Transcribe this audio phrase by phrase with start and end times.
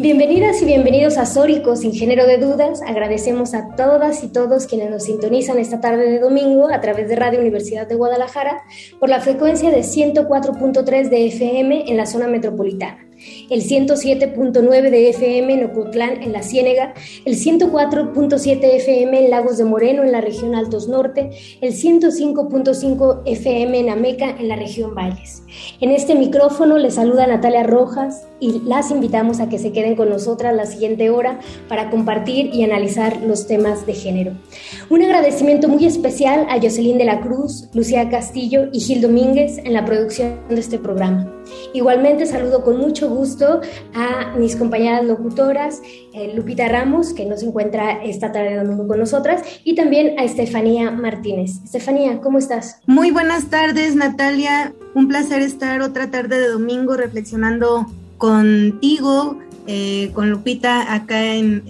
[0.00, 2.80] Bienvenidas y bienvenidos a Sórico sin género de dudas.
[2.80, 7.16] Agradecemos a todas y todos quienes nos sintonizan esta tarde de domingo a través de
[7.16, 8.62] Radio Universidad de Guadalajara
[8.98, 13.09] por la frecuencia de 104.3 de FM en la zona metropolitana
[13.50, 19.64] el 107.9 de FM en Ocotlán, en la Ciénega, el 104.7 FM en Lagos de
[19.64, 25.42] Moreno, en la región Altos Norte, el 105.5 FM en Ameca, en la región Valles.
[25.80, 30.08] En este micrófono les saluda Natalia Rojas y las invitamos a que se queden con
[30.08, 34.32] nosotras la siguiente hora para compartir y analizar los temas de género.
[34.88, 39.72] Un agradecimiento muy especial a Jocelyn de la Cruz, Lucía Castillo y Gil Domínguez en
[39.72, 41.39] la producción de este programa.
[41.72, 43.60] Igualmente saludo con mucho gusto
[43.94, 48.98] a mis compañeras locutoras, eh, Lupita Ramos, que nos encuentra esta tarde de domingo con
[48.98, 51.62] nosotras, y también a Estefanía Martínez.
[51.64, 52.80] Estefanía, ¿cómo estás?
[52.86, 54.72] Muy buenas tardes, Natalia.
[54.94, 57.86] Un placer estar otra tarde de domingo reflexionando
[58.18, 61.62] contigo, eh, con Lupita acá en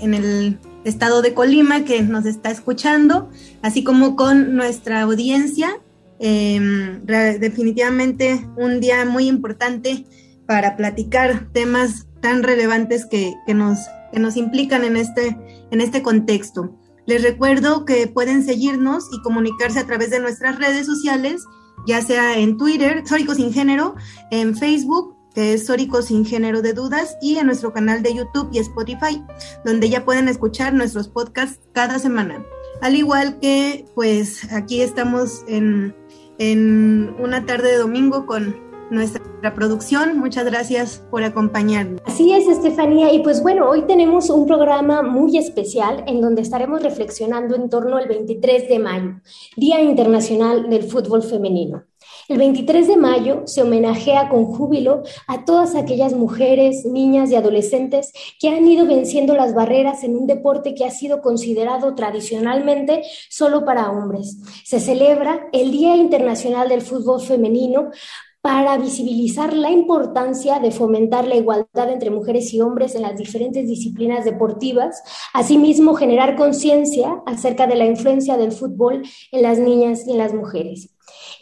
[0.00, 3.30] el estado de Colima que nos está escuchando,
[3.62, 5.78] así como con nuestra audiencia.
[6.24, 7.00] Eh,
[7.40, 10.06] definitivamente un día muy importante
[10.46, 13.80] para platicar temas tan relevantes que, nos,
[14.12, 15.36] que nos implican en este,
[15.72, 16.78] en este contexto.
[17.06, 21.42] Les recuerdo que pueden seguirnos y comunicarse a través de nuestras redes sociales,
[21.88, 23.96] ya sea en Twitter, Sórico Sin Género,
[24.30, 28.48] en Facebook, que es Sórico Sin Género de Dudas, y en nuestro canal de YouTube
[28.52, 29.20] y Spotify,
[29.64, 32.44] donde ya pueden escuchar nuestros podcasts cada semana.
[32.82, 35.94] Al igual que, pues, aquí estamos en,
[36.50, 38.56] en una tarde de domingo con
[38.90, 40.18] nuestra producción.
[40.18, 42.00] Muchas gracias por acompañarnos.
[42.04, 43.12] Así es, Estefanía.
[43.12, 47.96] Y pues bueno, hoy tenemos un programa muy especial en donde estaremos reflexionando en torno
[47.96, 49.20] al 23 de mayo,
[49.56, 51.84] Día Internacional del Fútbol Femenino.
[52.32, 58.10] El 23 de mayo se homenajea con júbilo a todas aquellas mujeres, niñas y adolescentes
[58.40, 63.66] que han ido venciendo las barreras en un deporte que ha sido considerado tradicionalmente solo
[63.66, 64.38] para hombres.
[64.64, 67.90] Se celebra el Día Internacional del Fútbol Femenino
[68.40, 73.68] para visibilizar la importancia de fomentar la igualdad entre mujeres y hombres en las diferentes
[73.68, 75.02] disciplinas deportivas,
[75.34, 80.32] asimismo generar conciencia acerca de la influencia del fútbol en las niñas y en las
[80.32, 80.88] mujeres.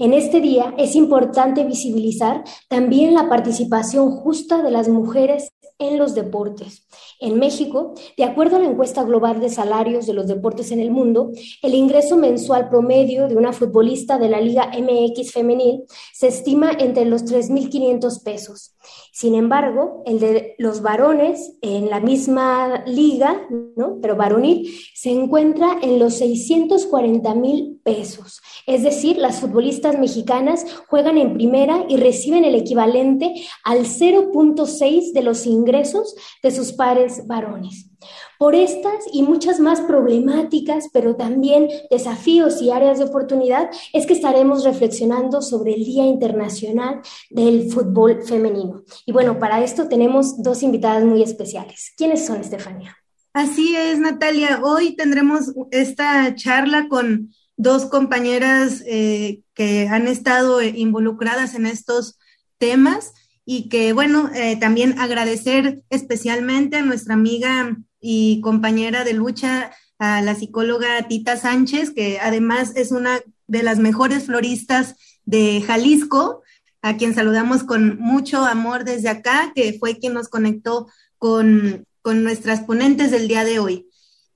[0.01, 6.15] En este día es importante visibilizar también la participación justa de las mujeres en los
[6.15, 6.87] deportes.
[7.21, 10.91] En México, de acuerdo a la encuesta global de salarios de los deportes en el
[10.91, 15.83] mundo, el ingreso mensual promedio de una futbolista de la Liga MX femenil
[16.15, 18.75] se estima entre los 3.500 pesos.
[19.13, 23.47] Sin embargo, el de los varones en la misma liga,
[23.77, 23.99] ¿no?
[24.01, 28.41] pero varonil, se encuentra en los 640 mil pesos.
[28.67, 33.35] Es decir, las futbolistas mexicanas juegan en primera y reciben el equivalente
[33.65, 37.91] al 0.6 de los ingresos de sus pares varones.
[38.39, 44.15] Por estas y muchas más problemáticas, pero también desafíos y áreas de oportunidad, es que
[44.15, 48.83] estaremos reflexionando sobre el Día Internacional del Fútbol Femenino.
[49.05, 51.93] Y bueno, para esto tenemos dos invitadas muy especiales.
[51.97, 52.97] ¿Quiénes son, Estefanía?
[53.33, 54.61] Así es, Natalia.
[54.63, 62.19] Hoy tendremos esta charla con dos compañeras eh, que han estado involucradas en estos
[62.57, 63.13] temas
[63.45, 70.23] y que, bueno, eh, también agradecer especialmente a nuestra amiga y compañera de lucha, a
[70.23, 74.97] la psicóloga Tita Sánchez, que además es una de las mejores floristas
[75.27, 76.43] de Jalisco,
[76.81, 80.87] a quien saludamos con mucho amor desde acá, que fue quien nos conectó
[81.19, 83.90] con, nuestras ponentes del día de hoy.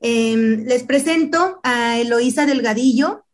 [0.07, 3.25] Em, les presento a Eloísa Delgadillo.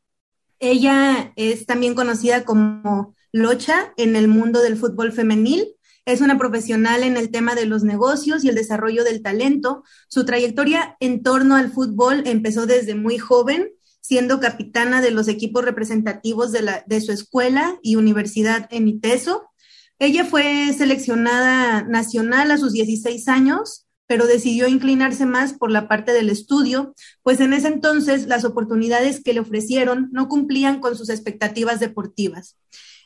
[0.61, 5.75] Ella es también conocida como Locha en el mundo del fútbol femenil.
[6.05, 9.83] Es una profesional en el tema de los negocios y el desarrollo del talento.
[10.09, 15.65] Su trayectoria en torno al fútbol empezó desde muy joven, siendo capitana de los equipos
[15.65, 19.51] representativos de, su escuela y universidad en ITESO.
[19.99, 26.13] Ella fue seleccionada nacional a sus 16 años, pero decidió inclinarse más por la parte
[26.13, 31.11] del estudio, pues en ese entonces las oportunidades que le ofrecieron no cumplían con sus
[31.11, 32.57] expectativas deportivas.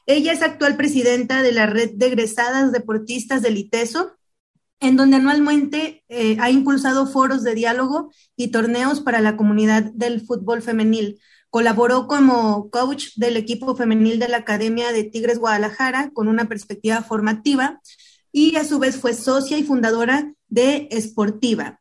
[0.06, 4.12] Ella es actual presidenta de la red de egresadas deportistas del ITESO
[4.80, 10.22] en donde anualmente eh, ha impulsado foros de diálogo y torneos para la comunidad del
[10.22, 11.20] fútbol femenil.
[11.50, 17.02] Colaboró como coach del equipo femenil de la Academia de Tigres Guadalajara con una perspectiva
[17.02, 17.82] formativa
[18.32, 21.80] y a su vez fue socia y fundadora de Esportiva,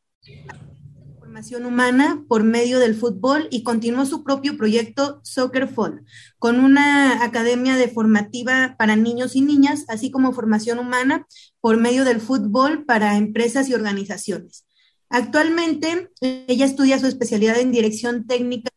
[1.19, 6.03] formación humana por medio del fútbol y continuó su propio proyecto Soccer Fall,
[6.39, 11.27] con una academia de formativa para niños y niñas, así como formación humana
[11.61, 14.65] por medio del fútbol para empresas y organizaciones.
[15.07, 18.71] Actualmente, ella estudia su especialidad en dirección técnica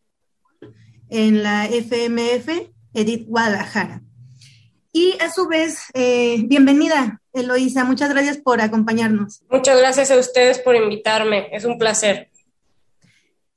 [1.08, 4.02] en la FMF Edith Guadalajara.
[4.92, 7.84] Y a su vez, eh, bienvenida, Eloísa.
[7.84, 9.42] Muchas gracias por acompañarnos.
[9.50, 11.48] Muchas gracias a ustedes por invitarme.
[11.52, 12.30] Es un placer.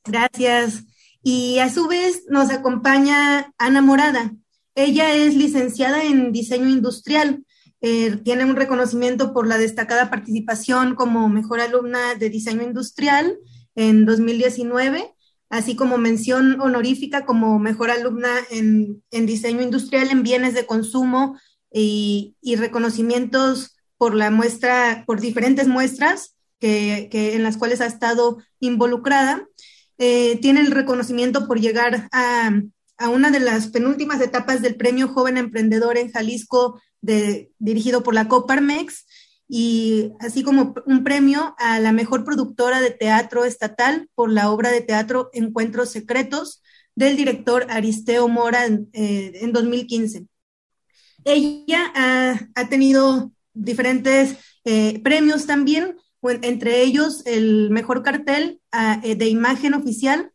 [0.05, 0.83] Gracias.
[1.23, 4.31] Y a su vez nos acompaña Ana Morada.
[4.75, 7.43] Ella es licenciada en diseño industrial.
[7.81, 13.37] Eh, tiene un reconocimiento por la destacada participación como mejor alumna de diseño industrial
[13.75, 15.13] en 2019
[15.49, 21.37] así como mención honorífica como mejor alumna en, diseño industrial en bienes de consumo
[21.71, 29.47] y, reconocimientos por la muestra, por diferentes muestras que, en las cuales ha estado involucrada.
[29.97, 32.51] Eh, tiene el reconocimiento por llegar a,
[33.09, 39.05] una de las penúltimas etapas del Premio Joven Emprendedor en Jalisco, dirigido por la Coparmex,
[39.51, 44.69] y así como un premio a la mejor productora de teatro estatal por la obra
[44.69, 46.61] de teatro Encuentros Secretos
[46.93, 50.27] del director Aristeo Mora en, 2015.
[51.31, 51.91] Ella
[52.55, 59.75] ha, tenido diferentes eh, premios también, entre ellos el mejor cartel ah, eh, de imagen
[59.75, 60.31] oficial,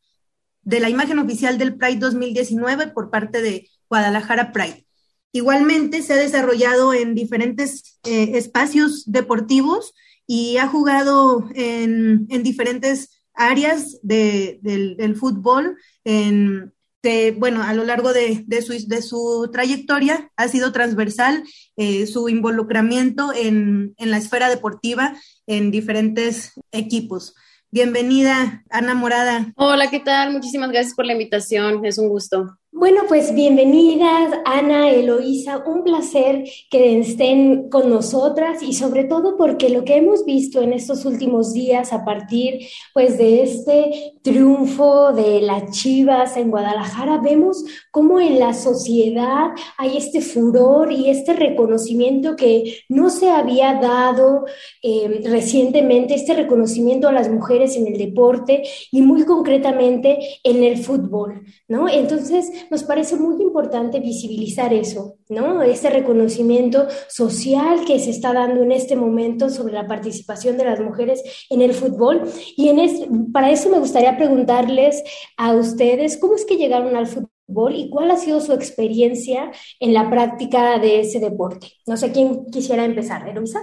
[0.62, 4.86] de la imagen oficial del Pride 2019 por parte de Guadalajara Pride.
[5.32, 9.94] Igualmente se ha desarrollado en diferentes eh, espacios deportivos
[10.28, 15.76] y ha jugado en, diferentes áreas del, fútbol.
[16.04, 16.72] En,
[17.36, 21.44] bueno, a lo largo de, su, de, su, trayectoria ha sido transversal
[21.76, 25.14] eh, su involucramiento en, en la esfera deportiva
[25.46, 27.34] en diferentes equipos.
[27.70, 29.52] Bienvenida, Ana Morada.
[29.56, 30.32] Hola, ¿qué tal?
[30.32, 31.84] Muchísimas gracias por la invitación.
[31.84, 32.56] Es un gusto.
[32.76, 39.68] Bueno, pues bienvenidas, Ana, Eloísa, un placer que estén con nosotras y sobre todo porque
[39.68, 45.40] lo que hemos visto en estos últimos días a partir pues de este triunfo de
[45.40, 52.34] las Chivas en Guadalajara, vemos cómo en la sociedad hay este furor y este reconocimiento
[52.34, 54.46] que no se había dado
[54.82, 60.78] eh, recientemente, este reconocimiento a las mujeres en el deporte y muy concretamente en el
[60.78, 61.88] fútbol, ¿no?
[61.88, 65.62] Entonces, nos parece muy importante visibilizar eso, ¿no?
[65.62, 70.80] Este reconocimiento social que se está dando en este momento sobre la participación de las
[70.80, 72.22] mujeres en el fútbol.
[72.56, 75.02] Y en para eso me gustaría preguntarles
[75.36, 77.30] a ustedes, ¿cómo es que llegaron al fútbol?
[77.74, 81.72] y cuál ha sido su experiencia en la práctica de ese deporte.
[81.86, 83.60] No sé quién quisiera empezar, Eloisa.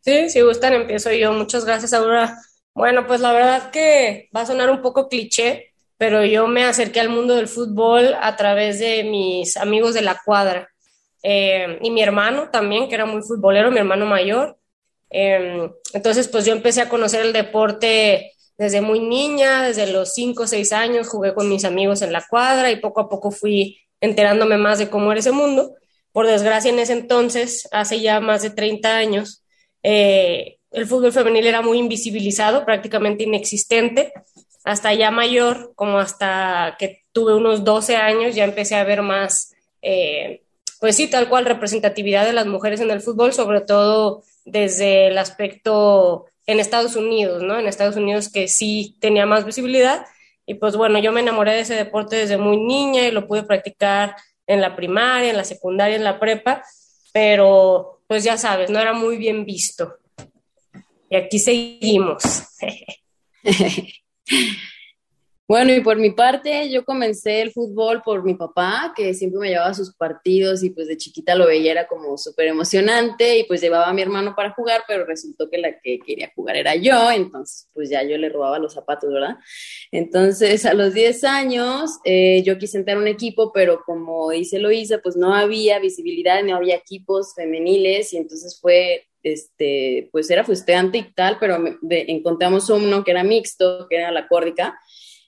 [0.00, 1.32] Sí, si gustan, empiezo yo.
[1.32, 2.38] Muchas gracias, Aurora.
[2.74, 7.00] Bueno, pues la verdad que va a sonar un poco cliché, pero yo me acerqué
[7.00, 10.68] al mundo del fútbol a través de mis amigos de la cuadra
[11.22, 14.58] eh, y mi hermano también, que era muy futbolero, mi hermano mayor.
[15.10, 20.44] Em, entonces, pues yo empecé a conocer el deporte desde muy niña, desde los 5
[20.44, 23.78] o 6 años, jugué con mis amigos en la cuadra y poco a poco fui
[24.00, 25.74] enterándome más de cómo era ese mundo.
[26.12, 29.42] Por desgracia, en ese entonces, hace ya más de 30 años,
[29.82, 34.12] eh, el fútbol femenil era muy invisibilizado, prácticamente inexistente
[34.66, 39.54] hasta ya mayor, como hasta que tuve unos 12 años, ya empecé a ver más,
[39.80, 40.42] eh,
[40.80, 45.18] pues sí, tal cual, representatividad de las mujeres en el fútbol, sobre todo desde el
[45.18, 47.60] aspecto en Estados Unidos, ¿no?
[47.60, 50.04] En Estados Unidos que sí tenía más visibilidad.
[50.46, 53.44] Y pues bueno, yo me enamoré de ese deporte desde muy niña y lo pude
[53.44, 54.16] practicar
[54.48, 56.64] en la primaria, en la secundaria, en la prepa,
[57.12, 59.94] pero pues ya sabes, no era muy bien visto.
[61.08, 62.48] Y aquí seguimos.
[65.48, 69.48] Bueno, y por mi parte, yo comencé el fútbol por mi papá, que siempre me
[69.50, 73.44] llevaba a sus partidos y pues de chiquita lo veía, era como súper emocionante y
[73.44, 76.74] pues llevaba a mi hermano para jugar, pero resultó que la que quería jugar era
[76.74, 79.36] yo, entonces pues ya yo le robaba los zapatos, ¿verdad?
[79.92, 84.58] Entonces a los 10 años eh, yo quise entrar a un equipo, pero como dice
[84.58, 90.44] Loisa, pues no había visibilidad, no había equipos femeniles y entonces fue este, pues era
[90.44, 91.58] frustrante y tal, pero
[91.90, 94.78] encontramos uno que era mixto, que era la córdica,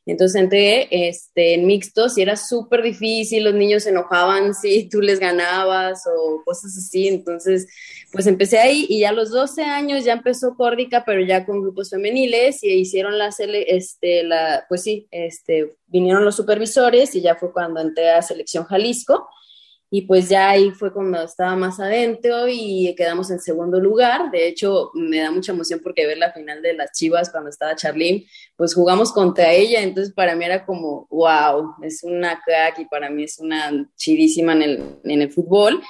[0.06, 5.00] Entonces entré este, en mixtos y era súper difícil, los niños se enojaban si tú
[5.00, 7.08] les ganabas o cosas así.
[7.08, 7.66] Entonces,
[8.12, 11.60] pues empecé ahí y ya a los 12 años ya empezó Córdica, pero ya con
[11.60, 13.30] grupos femeniles y hicieron la,
[13.66, 18.64] este, la pues sí, este, vinieron los supervisores y ya fue cuando entré a Selección
[18.64, 19.28] Jalisco
[19.90, 24.30] y pues ya ahí fue cuando estaba más adentro y quedamos en segundo lugar.
[24.30, 27.74] De hecho, me da mucha emoción porque ver la final de las Chivas cuando estaba
[27.74, 28.26] Charlene,
[28.56, 33.08] pues jugamos contra ella, entonces para mí era como, wow, es una crack y para
[33.08, 35.82] mí es una chidísima en el, en el fútbol.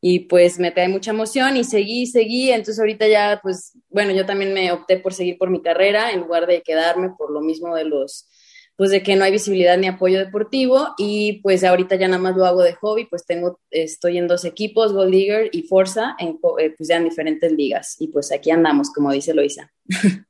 [0.00, 4.26] Y pues me trae mucha emoción y seguí, seguí, entonces ahorita ya, pues bueno, yo
[4.26, 7.74] también me opté por seguir por mi carrera en lugar de quedarme por lo mismo
[7.74, 8.28] de los
[8.76, 12.36] pues de que no hay visibilidad ni apoyo deportivo y pues ahorita ya nada más
[12.36, 16.38] lo hago de hobby, pues tengo, estoy en dos equipos, Gold Digger y Forza, en,
[16.58, 19.72] eh, pues ya en diferentes ligas y pues aquí andamos, como dice Loisa.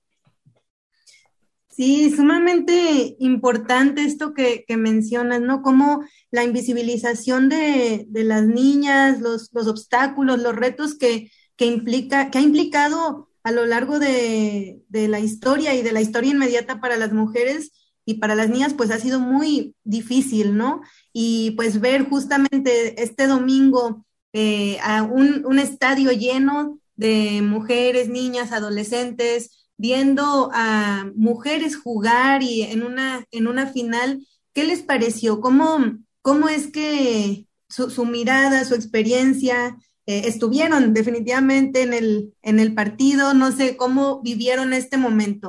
[1.77, 5.61] Sí, sumamente importante esto que, mencionas, ¿no?
[5.61, 13.29] Como la invisibilización de, las niñas, los, obstáculos, los retos que, implica, que ha implicado
[13.43, 17.73] a lo largo de, de la historia y de la historia inmediata para las mujeres,
[18.07, 20.83] y para las niñas pues ha sido muy difícil, ¿no?
[21.13, 29.69] Y pues ver justamente este domingo eh, a un, estadio lleno de mujeres, niñas, adolescentes,
[29.77, 35.41] viendo a mujeres jugar y en una, en una final, ¿qué les pareció?
[35.41, 35.79] ¿Cómo,
[36.21, 43.35] cómo es que su, mirada, su experiencia, eh, estuvieron definitivamente en el, en el partido?
[43.35, 45.49] No sé, ¿cómo vivieron este momento?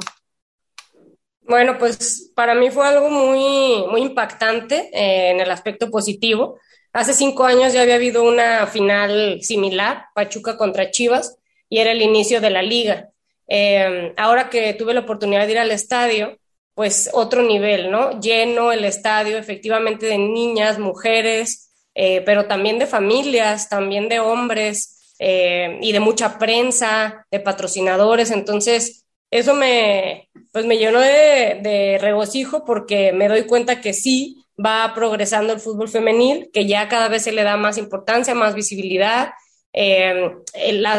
[1.47, 6.59] Bueno, pues para mí fue algo muy, muy impactante eh, en el aspecto positivo.
[6.91, 11.37] Hace cinco años ya había habido una final similar, Pachuca contra Chivas,
[11.69, 13.09] y era el inicio de la liga.
[13.47, 16.39] Eh, ahora que tuve la oportunidad de ir al estadio,
[16.73, 18.19] pues otro nivel, ¿no?
[18.19, 24.91] Lleno el estadio efectivamente de niñas, mujeres, eh, pero también de familias, también de hombres
[25.17, 28.31] y de mucha prensa, de patrocinadores.
[28.31, 29.04] Entonces,
[29.39, 35.53] eso me, pues me llenó de, regocijo porque me doy cuenta que sí va progresando
[35.53, 39.31] el fútbol femenil, que ya cada vez se le da más importancia, más visibilidad.
[39.73, 40.31] Eh,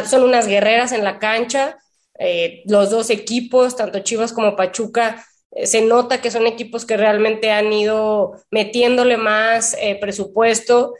[0.07, 1.79] son unas guerreras en la cancha,
[2.19, 6.99] eh, los dos equipos, tanto Chivas como Pachuca, eh, se nota que son equipos que
[6.99, 10.95] realmente han ido metiéndole más presupuesto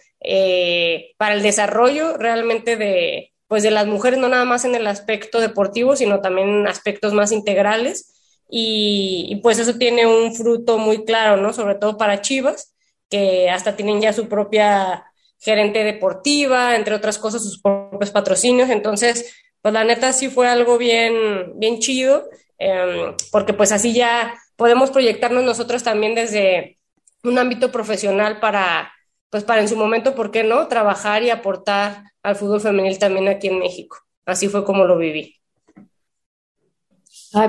[1.19, 5.41] para el desarrollo realmente de, pues de las mujeres, no nada más en el aspecto
[5.41, 8.13] deportivo, sino también aspectos más integrales.
[8.49, 11.53] Y, pues eso tiene un fruto muy claro, ¿no?
[11.53, 12.75] Sobre todo para Chivas,
[13.09, 15.05] que hasta tienen ya su propia
[15.39, 18.71] gerente deportiva, entre otras cosas, sus propios patrocinios.
[18.71, 24.35] Entonces, pues la neta sí fue algo bien, bien chido, em, porque pues así ya
[24.57, 26.79] podemos proyectarnos nosotros también desde
[27.25, 28.93] un ámbito profesional para,
[29.37, 30.67] pues para en su momento, ¿por qué no?
[30.67, 33.99] Trabajar y aportar al fútbol femenil también aquí en México.
[34.25, 35.37] Así fue como lo viví.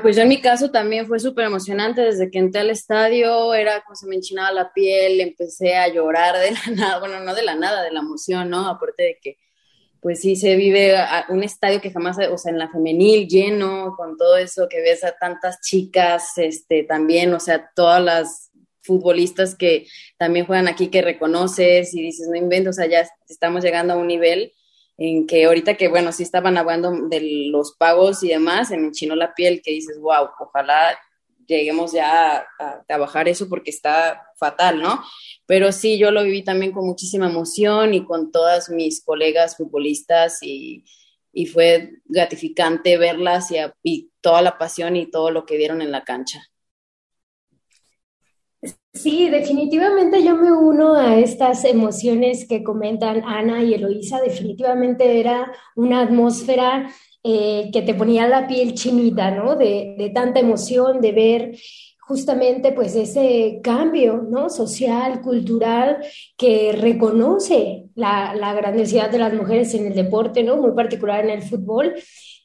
[0.01, 2.01] Pues yo en mi caso también fue súper emocionante.
[2.01, 6.38] Desde que entré al estadio, era como se me enchinaba la piel, empecé a llorar
[6.38, 8.67] de la nada, bueno, no de la nada, de la emoción, ¿no?
[8.67, 9.38] Aparte de que,
[10.01, 10.94] pues sí, se vive
[11.29, 15.06] un estadio que jamás, o sea, en la femenil, lleno, con todo eso, que ves
[15.06, 18.47] a tantas chicas, este, también, o sea, todas las
[18.88, 19.86] futbolistas que
[20.17, 23.98] también juegan aquí que reconoces y dices, no invento, o sea, ya estamos llegando a
[23.98, 24.53] un nivel
[24.98, 28.88] en que ahorita que, bueno, sí estaban hablando de los pagos y demás, se me
[28.88, 30.98] enchinó la piel que dices, wow, ojalá
[31.46, 35.03] lleguemos ya a, trabajar eso porque está fatal, ¿no?
[35.46, 40.39] Pero sí, yo lo viví también con muchísima emoción y con todas mis colegas futbolistas
[40.41, 40.84] y,
[41.38, 43.50] y fue gratificante verlas
[43.84, 46.41] y, toda la pasión y todo lo que dieron en la cancha.
[49.01, 54.20] Sí, definitivamente yo me uno a estas emociones que comentan Ana y Eloísa.
[54.22, 56.89] Definitivamente era una atmósfera
[57.24, 59.56] eh, que te ponía la piel chinita, ¿no?
[59.56, 61.58] De, tanta emoción, de ver
[62.00, 64.50] justamente pues ese cambio, ¿no?
[64.50, 65.98] Social, cultural,
[66.36, 70.58] que reconoce la, la grandiosidad de las mujeres en el deporte, ¿no?
[70.58, 71.94] Muy particular en el fútbol.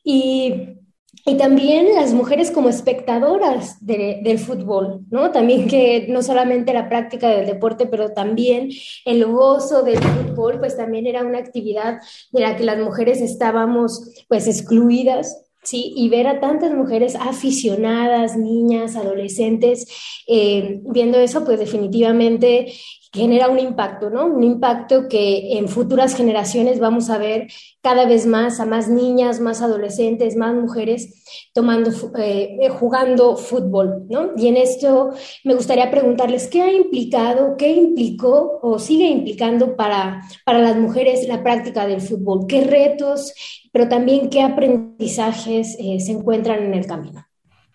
[0.05, 0.82] Y
[1.25, 5.31] y también las mujeres como espectadoras del fútbol, ¿no?
[5.31, 8.71] También que no solamente la práctica del deporte, pero también
[9.05, 12.01] el gozo del fútbol, pues también era una actividad
[12.33, 15.93] de la que las mujeres estábamos pues excluidas, ¿sí?
[15.97, 19.87] Y ver a tantas mujeres aficionadas, niñas, adolescentes,
[20.27, 22.73] eh, viendo eso, pues definitivamente
[23.13, 24.25] genera un impacto, ¿no?
[24.27, 27.49] Un impacto que en futuras generaciones vamos a ver
[27.83, 34.31] cada vez más a más niñas, más adolescentes, más mujeres tomando, eh, jugando fútbol, ¿no?
[34.37, 35.11] Y en esto
[35.45, 41.29] me gustaría preguntarles qué ha implicado, qué implicó o sigue implicando para, para las mujeres
[41.29, 43.35] la práctica del fútbol, qué retos,
[43.73, 47.27] pero también qué aprendizajes eh, se encuentran en el camino.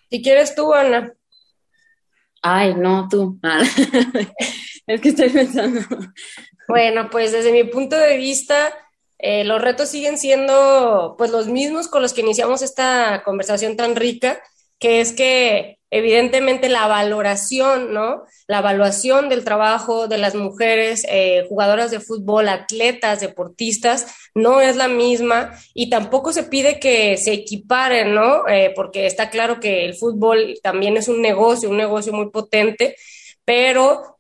[0.10, 1.14] Si quieres tú, Ana.
[2.42, 3.40] Ay, no, tú.
[4.88, 5.82] Es que estoy pensando.
[6.68, 8.74] Bueno, pues desde mi punto de vista,
[9.20, 13.96] eh, los retos siguen siendo pues los mismos con los que iniciamos esta conversación tan
[13.96, 14.42] rica,
[14.80, 18.24] que es que evidentemente la valoración, ¿no?
[18.48, 24.76] La evaluación del trabajo de las mujeres eh, jugadoras de fútbol, atletas, deportistas, no es
[24.76, 28.48] la misma y tampoco se pide que se equiparen, ¿no?
[28.48, 32.98] Eh, porque está claro que el fútbol también es un negocio, un negocio muy potente,
[33.48, 34.18] pero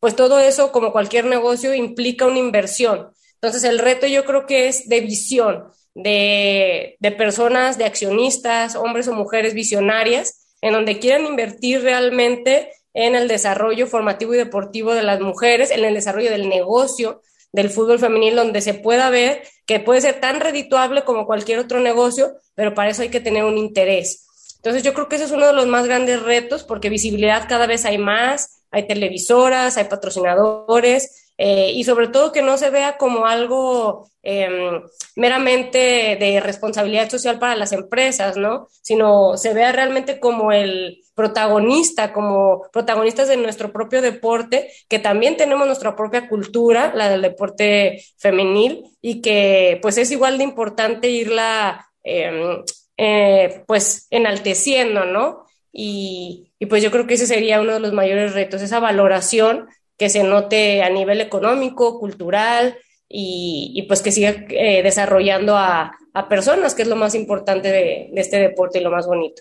[0.00, 3.10] pues todo eso, como cualquier negocio, implica una inversión.
[3.34, 9.12] Entonces, el reto yo creo que es de visión, de, personas, de accionistas, hombres o
[9.12, 15.20] mujeres visionarias, en donde quieran invertir realmente en el desarrollo formativo y deportivo de las
[15.20, 17.20] mujeres, en el desarrollo del negocio
[17.52, 21.80] del fútbol femenil, donde se pueda ver que puede ser tan redituable como cualquier otro
[21.80, 24.29] negocio, pero para eso hay que tener un interés.
[24.60, 27.66] Entonces yo creo que ese es uno de los más grandes retos, porque visibilidad cada
[27.66, 32.98] vez hay más, hay televisoras, hay patrocinadores, eh, y sobre todo que no se vea
[32.98, 34.82] como algo em,
[35.16, 38.68] meramente de responsabilidad social para las empresas, ¿no?
[38.82, 45.38] Sino se vea realmente como el protagonista, como protagonistas de nuestro propio deporte, que también
[45.38, 51.08] tenemos nuestra propia cultura, la del deporte femenil, y que pues es igual de importante
[51.08, 52.62] irla em,
[53.02, 55.46] eh, pues enalteciendo, ¿no?
[55.72, 60.10] Y, pues yo creo que ese sería uno de los mayores retos, esa valoración que
[60.10, 62.76] se note a nivel económico, cultural
[63.08, 65.96] y, pues que siga eh, desarrollando a,
[66.28, 69.40] personas, que es lo más importante de, este deporte y lo más bonito.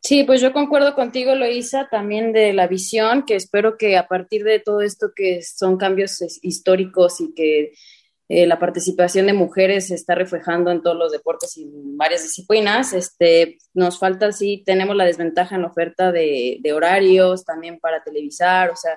[0.00, 4.44] Sí, pues yo concuerdo contigo, Loisa, también de la visión, que espero que a partir
[4.44, 7.72] de todo esto que son cambios históricos y que
[8.28, 12.24] eh, la participación de mujeres se está reflejando en todos los deportes y en varias
[12.24, 12.92] disciplinas.
[12.92, 18.70] Este, nos falta, sí, tenemos la desventaja en la oferta de, horarios, también para televisar,
[18.70, 18.96] o sea,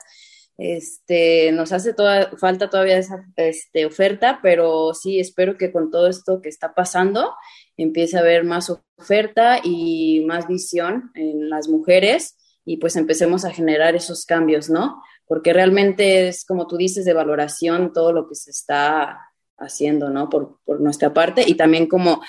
[0.57, 6.07] este, nos hace toda, falta todavía esa este, oferta, pero sí, espero que con todo
[6.07, 7.33] esto que está pasando
[7.77, 13.51] empiece a haber más oferta y más visión en las mujeres y pues empecemos a
[13.51, 15.01] generar esos cambios, ¿no?
[15.29, 20.27] Porque realmente es, como tú dices, de valoración todo lo que se está haciendo, ¿no?
[20.27, 22.19] Por, nuestra parte y también como,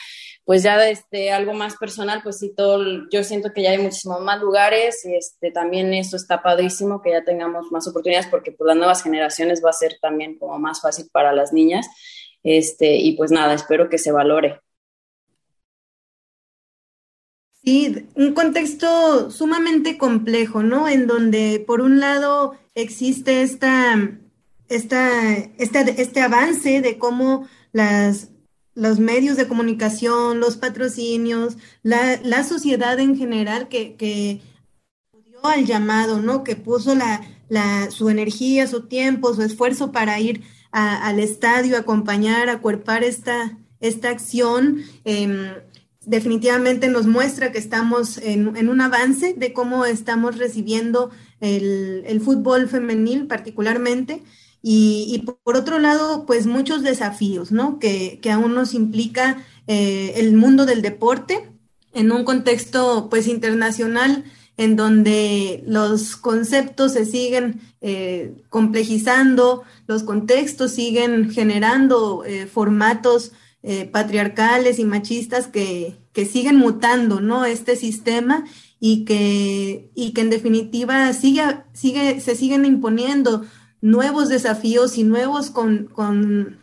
[0.44, 4.20] pues ya este, algo más personal, pues sí, todo, yo siento que ya hay muchísimos
[4.20, 8.66] más lugares y este, también eso está padrísimo, que ya tengamos más oportunidades porque por
[8.66, 11.86] las nuevas generaciones va a ser también como más fácil para las niñas,
[12.42, 14.60] este, y pues nada, espero que se valore.
[17.70, 20.88] Sí, un contexto sumamente complejo, ¿no?
[20.88, 24.10] En donde por un lado existe esta,
[24.68, 28.30] esta, este avance de cómo las,
[28.74, 34.40] los medios de comunicación, los patrocinios, la, la sociedad en general que, que
[35.24, 36.42] dio al llamado, ¿no?
[36.42, 42.48] Que puso la, la, su energía, su tiempo, su esfuerzo para ir al estadio, acompañar,
[42.48, 44.82] acuerpar esta, esta acción.
[45.04, 45.52] Em,
[46.04, 51.10] definitivamente nos muestra que estamos en, un avance de cómo estamos recibiendo
[51.40, 54.22] el, fútbol femenil particularmente.
[54.62, 57.78] Y, por otro lado, pues muchos desafíos, ¿no?
[57.78, 61.48] Que, aún nos implica eh, el mundo del deporte
[61.94, 64.24] en un contexto, pues, internacional
[64.60, 73.32] en donde los conceptos se siguen eh, complejizando, los contextos siguen generando eh, formatos
[73.62, 75.98] eh, patriarcales y machistas que,
[76.30, 77.46] siguen mutando, ¿no?
[77.46, 78.44] Este sistema
[78.78, 81.42] y que, y que en definitiva sigue,
[81.72, 83.46] sigue, se siguen imponiendo
[83.80, 86.58] nuevos desafíos y nuevos con,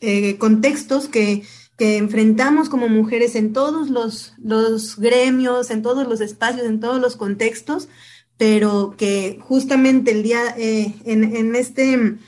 [0.00, 1.42] eh, contextos que,
[1.82, 7.16] enfrentamos como mujeres en todos los, los gremios, en todos los espacios, en todos los
[7.16, 7.88] contextos,
[8.36, 12.18] pero que justamente el día, eh, en, este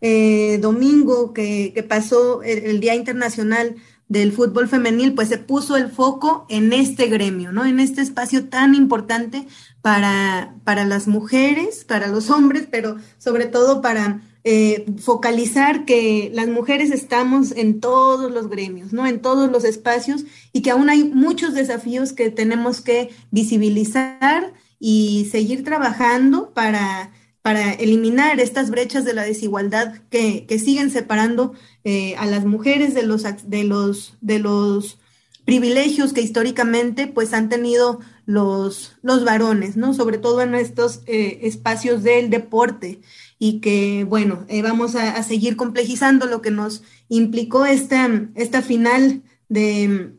[0.00, 3.76] eh, domingo que, pasó el, Día Internacional
[4.08, 7.64] del Fútbol Femenil, pues se puso el foco en este gremio, ¿no?
[7.64, 9.46] En este espacio tan importante
[9.82, 16.48] para, para las mujeres, para los hombres, pero sobre todo para eh, focalizar que las
[16.48, 19.06] mujeres estamos en todos los gremios, ¿no?
[19.06, 25.28] En todos los espacios y que aún hay muchos desafíos que tenemos que visibilizar y
[25.30, 32.26] seguir trabajando para para eliminar estas brechas de la desigualdad que, siguen separando eh, a
[32.26, 34.98] las mujeres de los, de los, de los
[35.44, 39.94] privilegios que históricamente pues han tenido los, los varones, ¿no?
[39.94, 43.00] Sobre todo en estos eh, espacios del deporte
[43.38, 49.22] y que, bueno, eh, vamos a, seguir complejizando lo que nos implicó esta, esta final
[49.48, 50.12] de,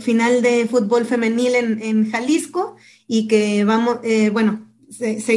[0.00, 2.76] final de fútbol femenil en, en Jalisco
[3.08, 4.63] y que vamos, eh, bueno,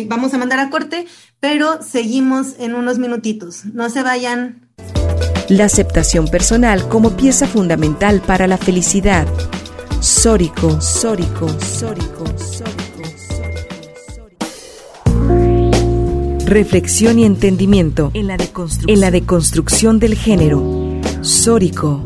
[0.08, 1.06] vamos a mandar a corte,
[1.40, 3.66] pero seguimos en unos minutitos.
[3.66, 4.70] No se vayan.
[5.50, 9.28] La aceptación personal como pieza fundamental para la felicidad.
[10.02, 13.04] Sórico, sórico, sórico, sórico,
[14.16, 14.46] sórico.
[16.46, 18.38] Reflexión y entendimiento en la,
[18.88, 20.62] en la deconstrucción del género.
[21.22, 22.04] Sórico.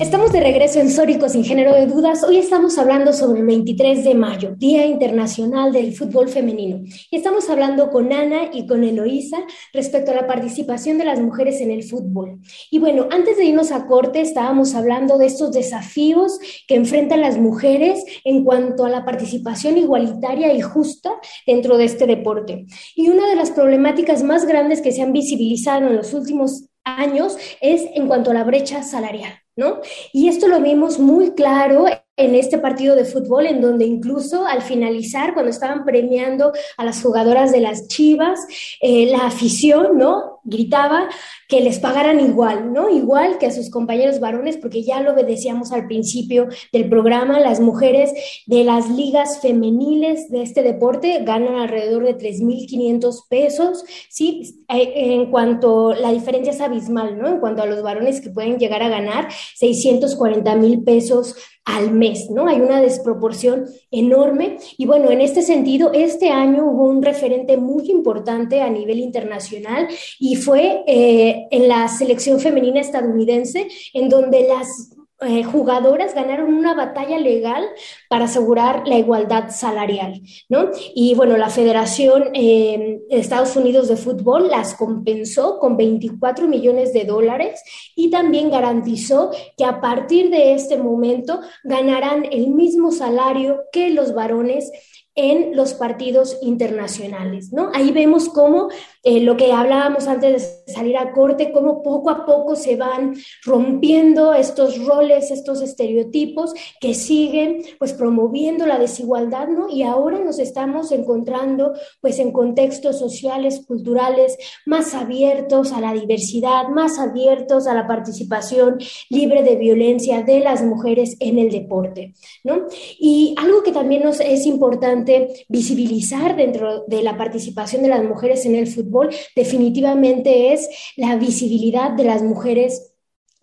[0.00, 2.24] Estamos de regreso en Sórico sin género de dudas.
[2.24, 6.80] Hoy estamos hablando sobre el 23 de mayo, Día Internacional del Fútbol Femenino.
[7.10, 9.36] Y estamos hablando con Ana y con Eloísa
[9.74, 12.40] respecto a la participación de las mujeres en el fútbol.
[12.70, 17.36] Y bueno, antes de irnos a corte, estábamos hablando de estos desafíos que enfrentan las
[17.36, 21.10] mujeres en cuanto a la participación igualitaria y justa
[21.46, 22.64] dentro de este deporte.
[22.96, 27.36] Y una de las problemáticas más grandes que se han visibilizado en los últimos años
[27.60, 29.41] es en cuanto a la brecha salarial.
[29.56, 29.80] ¿No?
[30.12, 31.86] Y esto lo vimos muy claro
[32.22, 37.02] en este partido de fútbol, en donde incluso al finalizar, cuando estaban premiando a las
[37.02, 38.40] jugadoras de las Chivas,
[38.80, 40.40] eh, la afición, ¿no?
[40.44, 41.08] Gritaba
[41.48, 42.88] que les pagaran igual, ¿no?
[42.88, 47.60] Igual que a sus compañeros varones, porque ya lo obedecíamos al principio del programa, las
[47.60, 48.12] mujeres
[48.46, 54.64] de las ligas femeniles de este deporte ganan alrededor de 3.500 pesos, ¿sí?
[54.68, 57.28] Eh, en cuanto, la diferencia es abismal, ¿no?
[57.28, 62.28] En cuanto a los varones que pueden llegar a ganar 640 mil pesos al mes,
[62.30, 62.48] ¿no?
[62.48, 67.88] Hay una desproporción enorme y bueno, en este sentido, este año hubo un referente muy
[67.90, 74.96] importante a nivel internacional y fue eh, en la selección femenina estadounidense, en donde las
[75.24, 77.64] eh, jugadoras ganaron una batalla legal
[78.08, 80.70] para asegurar la igualdad salarial, ¿no?
[80.94, 86.92] Y bueno, la Federación eh, de Estados Unidos de Fútbol las compensó con 24 millones
[86.92, 87.62] de dólares
[87.94, 94.14] y también garantizó que a partir de este momento ganarán el mismo salario que los
[94.14, 94.70] varones
[95.14, 97.70] en los partidos internacionales, ¿no?
[97.74, 98.68] Ahí vemos cómo
[99.04, 103.14] eh, lo que hablábamos antes de salir a corte, cómo poco a poco se van
[103.44, 109.68] rompiendo estos roles, estos estereotipos que siguen pues promoviendo la desigualdad, ¿no?
[109.68, 116.68] Y ahora nos estamos encontrando pues en contextos sociales, culturales más abiertos a la diversidad,
[116.68, 118.78] más abiertos a la participación
[119.10, 122.66] libre de violencia de las mujeres en el deporte, ¿no?
[123.00, 128.46] Y algo que también nos es importante visibilizar dentro de la participación de las mujeres
[128.46, 128.91] en el fútbol
[129.34, 132.91] definitivamente es la visibilidad de las mujeres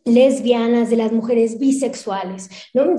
[0.05, 2.49] lesbianas, de las mujeres bisexuales,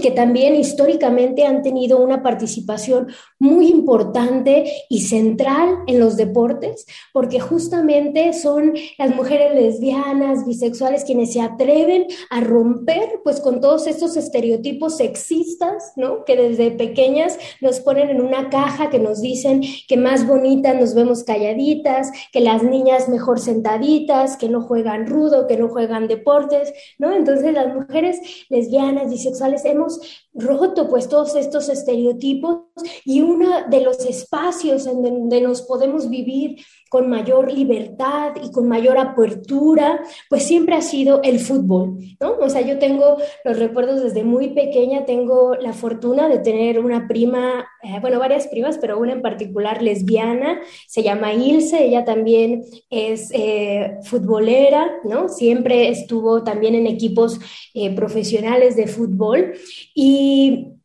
[0.01, 3.09] que también históricamente han tenido una participación
[3.39, 11.33] muy importante y central en los deportes, porque justamente son las mujeres lesbianas, bisexuales, quienes
[11.33, 16.25] se atreven a romper pues con todos estos estereotipos sexistas, ¿no?
[16.25, 20.95] que desde pequeñas nos ponen en una caja, que nos dicen que más bonitas nos
[20.95, 26.73] vemos calladitas, que las niñas mejor sentaditas, que no juegan rudo, que no juegan deportes,
[26.99, 27.13] ¿no?
[27.13, 30.01] Entonces las mujeres lesbianas, bisexuales, hemos
[30.35, 32.63] roto pues todos estos estereotipos
[33.05, 36.59] y uno de los espacios en donde nos podemos vivir
[36.91, 42.33] con mayor libertad y con mayor apertura, pues siempre ha sido el fútbol, ¿no?
[42.41, 47.07] O sea, yo tengo los recuerdos desde muy pequeña, tengo la fortuna de tener una
[47.07, 52.65] prima, eh, bueno, varias primas, pero una en particular lesbiana, se llama Ilse, ella también
[52.91, 55.29] es eh, futbolera, ¿no?
[55.29, 57.39] Siempre estuvo también en equipos
[57.73, 59.53] eh, profesionales de fútbol
[59.95, 60.80] y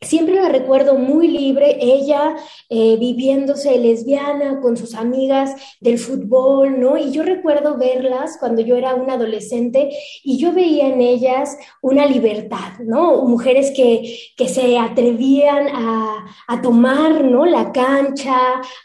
[0.00, 2.36] Siempre la recuerdo muy libre, ella
[2.68, 6.96] eh, viviéndose lesbiana con sus amigas del fútbol, ¿no?
[6.96, 9.90] Y yo recuerdo verlas cuando yo era una adolescente
[10.22, 13.24] y yo veía en ellas una libertad, ¿no?
[13.24, 17.44] Mujeres que, que se atrevían a, a tomar, ¿no?
[17.44, 18.38] La cancha,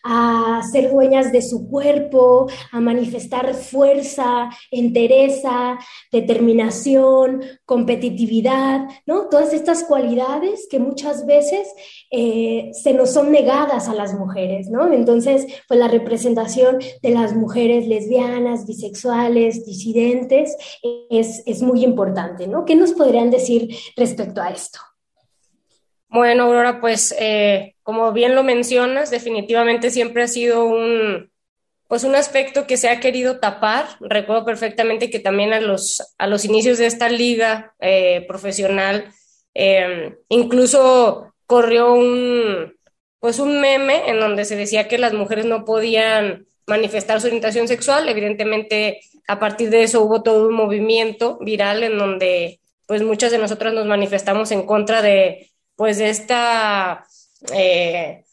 [0.03, 5.77] a ser dueñas de su cuerpo, a manifestar fuerza, entereza,
[6.11, 9.29] determinación, competitividad, ¿no?
[9.29, 11.67] Todas estas cualidades que muchas muchas veces
[12.11, 14.91] eh, se nos son negadas a las mujeres, ¿no?
[14.91, 20.55] Entonces, pues la representación de las mujeres lesbianas, bisexuales, disidentes
[21.09, 22.65] es, es muy importante, ¿no?
[22.65, 24.79] ¿Qué nos podrían decir respecto a esto?
[26.07, 31.31] Bueno, Aurora, pues eh, como bien lo mencionas, definitivamente siempre ha sido un,
[31.87, 33.87] pues un aspecto que se ha querido tapar.
[33.99, 39.11] Recuerdo perfectamente que también a los, a los inicios de esta liga eh, profesional,
[39.53, 42.73] em, incluso corrió un,
[43.19, 47.67] pues un meme en donde se decía que las mujeres no podían manifestar su orientación
[47.67, 48.07] sexual.
[48.09, 53.37] Evidentemente, a partir de eso hubo todo un movimiento viral en donde pues muchas de
[53.37, 57.05] nosotras nos manifestamos en contra de pues de esta
[57.53, 58.23] eh,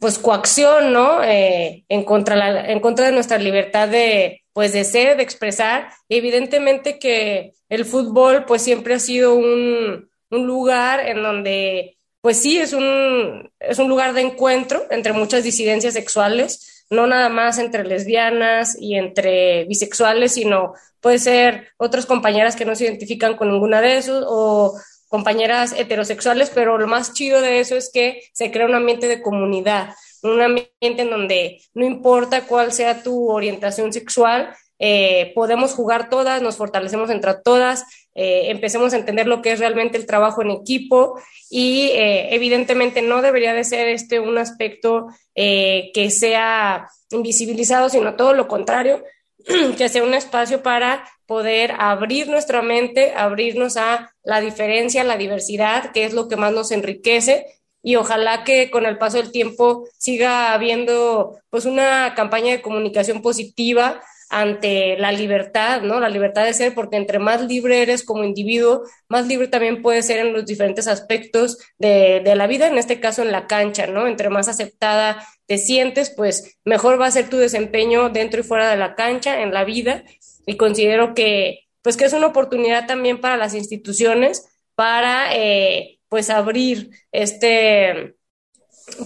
[0.00, 1.22] pues coacción, ¿no?
[1.22, 5.90] Eh, en, contra la, en contra de nuestra libertad de, pues de ser, de expresar.
[6.08, 12.58] Evidentemente que el fútbol, pues siempre ha sido un, un lugar en donde, pues sí,
[12.58, 17.84] es un, es un lugar de encuentro entre muchas disidencias sexuales, no nada más entre
[17.84, 23.80] lesbianas y entre bisexuales, sino puede ser otras compañeras que no se identifican con ninguna
[23.80, 24.74] de esos o
[25.08, 29.20] compañeras heterosexuales, pero lo más chido de eso es que se crea un ambiente de
[29.20, 29.90] comunidad,
[30.22, 36.42] un ambiente en donde no importa cuál sea tu orientación sexual, eh, podemos jugar todas,
[36.42, 40.50] nos fortalecemos entre todas, eh, empecemos a entender lo que es realmente el trabajo en
[40.50, 41.20] equipo
[41.50, 48.34] y eh, evidentemente no debería de ser este un aspecto que sea invisibilizado, sino todo
[48.34, 49.02] lo contrario,
[49.78, 55.92] que sea un espacio para poder abrir nuestra mente, abrirnos a la diferencia, la diversidad,
[55.92, 57.46] que es lo que más nos enriquece.
[57.82, 63.22] Y ojalá que con el paso del tiempo siga habiendo pues una campaña de comunicación
[63.22, 66.00] positiva ante la libertad, ¿no?
[66.00, 70.06] La libertad de ser, porque entre más libre eres como individuo, más libre también puedes
[70.06, 74.06] ser en los diferentes aspectos de, la vida, en este caso en la cancha, ¿no?
[74.06, 78.70] Entre más aceptada te sientes, pues mejor va a ser tu desempeño dentro y fuera
[78.70, 80.02] de la cancha, en la vida,
[80.46, 86.30] y considero que, pues que es una oportunidad también para las instituciones para, eh, pues
[86.30, 88.14] abrir este,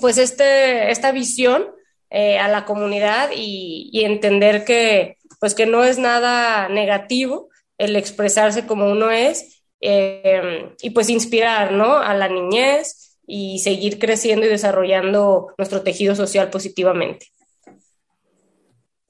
[0.01, 1.67] pues este, esta visión
[2.11, 8.67] eh, a la comunidad y, entender que pues que no es nada negativo el expresarse
[8.67, 11.97] como uno es eh, y pues inspirar ¿no?
[11.97, 17.27] a la niñez y seguir creciendo y desarrollando nuestro tejido social positivamente.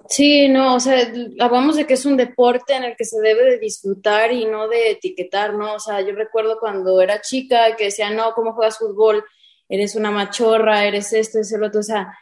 [0.09, 3.45] Sí, no, o sea, hablamos de que es un deporte en el que se debe
[3.45, 5.75] de disfrutar y no de etiquetar, ¿no?
[5.75, 9.25] O sea, yo recuerdo cuando era chica que decía, no, ¿cómo juegas fútbol?
[9.69, 12.17] Eres una machorra, eres esto, eres el otro, o sea,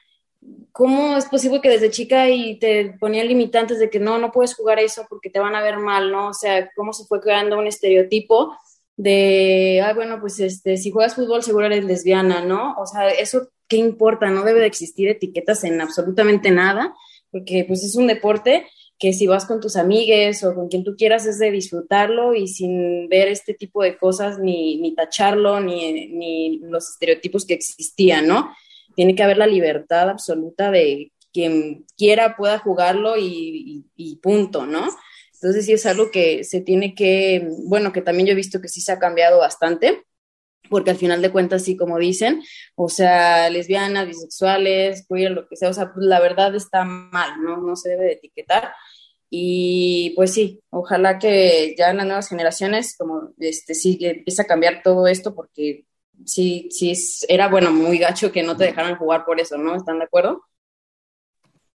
[0.73, 4.55] ¿cómo es posible que desde chica y te ponían limitantes de que no, no puedes
[4.55, 6.29] jugar eso porque te van a ver mal, ¿no?
[6.29, 8.57] O sea, ¿cómo se fue creando un estereotipo
[8.97, 12.75] de, ah, bueno, pues este, si juegas fútbol seguro eres lesbiana, ¿no?
[12.79, 14.31] O sea, eso, ¿qué importa?
[14.31, 16.95] No debe de existir etiquetas en absolutamente nada,
[17.31, 18.67] porque pues es un deporte
[18.99, 22.47] que si vas con tus amigues o con quien tú quieras es de disfrutarlo y
[22.47, 28.27] sin ver este tipo de cosas ni, ni tacharlo ni, ni los estereotipos que existían,
[28.27, 28.51] ¿no?
[28.95, 33.85] Tiene que haber la libertad absoluta de quien quiera pueda jugarlo y,
[34.23, 34.89] punto, ¿no?
[35.35, 38.69] Entonces sí es algo que se tiene que, bueno, que también yo he visto que
[38.69, 40.05] sí se ha cambiado bastante,
[40.71, 42.43] porque al final de cuentas, sí, como dicen,
[42.77, 47.43] o sea, lesbianas, bisexuales, queer, lo que sea, o sea, pues la verdad está mal,
[47.43, 47.59] ¿no?
[47.59, 48.73] No se debe de etiquetar.
[49.29, 54.47] Y pues sí, ojalá que ya en las nuevas generaciones, como este, sí, empiece a
[54.47, 55.87] cambiar todo esto, porque
[56.25, 56.93] sí, sí,
[57.29, 59.75] era bueno, muy gacho que no te dejaran jugar por eso, ¿no?
[59.75, 60.43] ¿Están de acuerdo?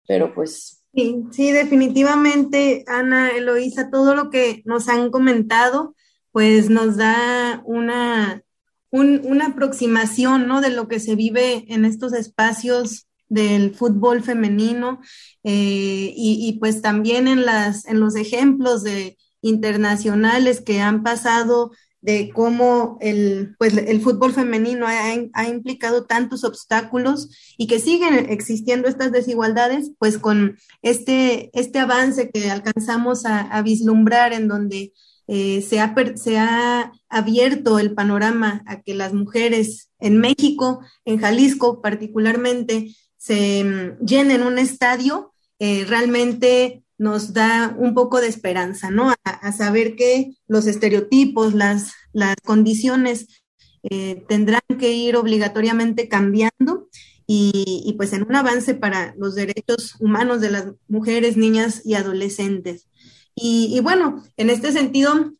[0.07, 0.83] Pero pues.
[0.93, 5.95] Sí, sí, definitivamente, Ana, Eloísa, todo lo que nos han comentado,
[6.31, 8.43] pues nos da una,
[8.91, 10.61] una aproximación, ¿no?
[10.61, 14.99] De lo que se vive en estos espacios del fútbol femenino
[15.43, 21.71] eh, y, y, pues también en, las, en los ejemplos de internacionales que han pasado
[22.01, 28.87] de cómo el, pues, el fútbol femenino ha, implicado tantos obstáculos y que siguen existiendo
[28.87, 34.93] estas desigualdades, pues con este, este avance que alcanzamos a, a vislumbrar en donde
[35.31, 41.19] eh, se, ha, se ha abierto el panorama a que las mujeres en México, en
[41.19, 48.91] Jalisco particularmente, se mm, llenen un estadio, eh, realmente nos da un poco de esperanza,
[48.91, 49.15] ¿no?
[49.23, 53.43] A, saber que los estereotipos, las, las condiciones
[53.83, 56.89] eh, tendrán que ir obligatoriamente cambiando
[57.25, 61.93] y, y, pues en un avance para los derechos humanos de las mujeres, niñas y
[61.93, 62.89] adolescentes.
[63.33, 65.33] Y, y bueno, en este sentido,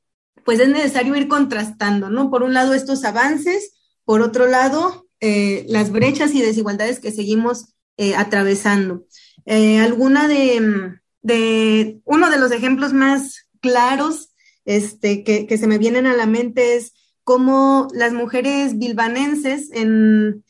[0.45, 2.31] pues es necesario ir contrastando, ¿no?
[2.31, 3.73] Por un lado, estos avances,
[4.05, 9.03] por otro lado, eh, las brechas y desigualdades que seguimos eh, atravesando.
[9.45, 14.29] Alguna de de uno de los ejemplos más claros
[14.65, 20.43] este, que, que, se me vienen a la mente es cómo las mujeres bilbanenses en,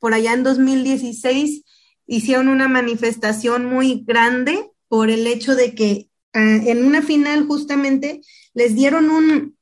[0.00, 1.62] por allá en 2016
[2.06, 8.20] hicieron una manifestación muy grande por el hecho de que ah, en una final justamente
[8.52, 9.56] les dieron un,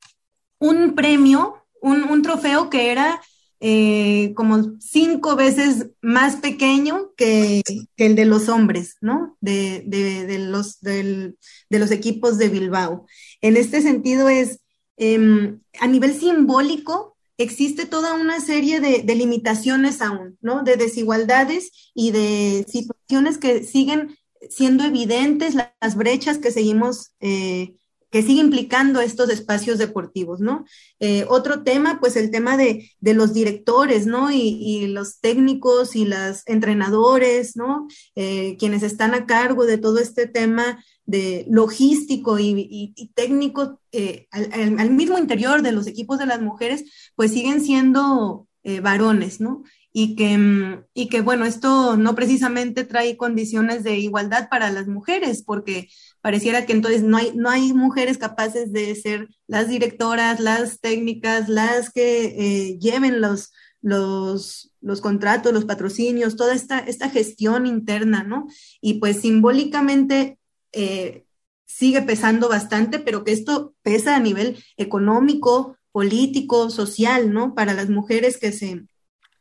[0.59, 3.21] un premio, un, un, trofeo que era
[3.65, 7.63] eh, como cinco veces más pequeño que,
[7.97, 9.37] el de los hombres, ¿no?
[9.41, 11.37] De, de, los, de
[11.71, 13.07] los equipos de Bilbao.
[13.41, 14.59] En este sentido es,
[14.97, 20.65] eh, a nivel simbólico, existe toda una serie de, de, limitaciones aún, ¿no?
[20.65, 24.17] De desigualdades y de situaciones que siguen
[24.51, 27.77] siendo evidentes, las brechas que seguimos eh,
[28.13, 30.67] que sigue implicando estos espacios deportivos, ¿no?
[31.01, 34.31] Eh, otro tema, pues el tema de, de los directores, ¿no?
[34.31, 37.89] Y, los técnicos y los entrenadores, ¿no?
[38.15, 44.91] Eh, quienes están a cargo de todo este tema de logístico y, técnico eh, al,
[44.91, 48.47] mismo interior de los equipos de las mujeres, pues siguen siendo
[48.83, 49.65] varones, ¿no?
[49.93, 54.89] y que, mm, y que, bueno, esto no precisamente trae condiciones de igualdad para las
[54.89, 55.89] mujeres, porque
[56.23, 61.49] pareciera que entonces no hay, no hay mujeres capaces de ser las directoras, las técnicas,
[61.49, 68.23] las que eh, lleven los, los, los contratos, los patrocinios, toda esta, esta gestión interna,
[68.23, 68.47] ¿no?
[68.81, 70.39] Y pues simbólicamente
[70.73, 71.25] eh,
[71.67, 77.55] sigue pesando bastante, pero que esto pesa a nivel económico, político, social, ¿no?
[77.55, 78.87] Para las mujeres que se,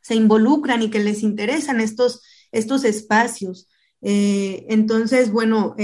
[0.00, 3.68] se involucran y que les interesan estos, estos espacios.
[4.00, 5.76] Eh, entonces, bueno,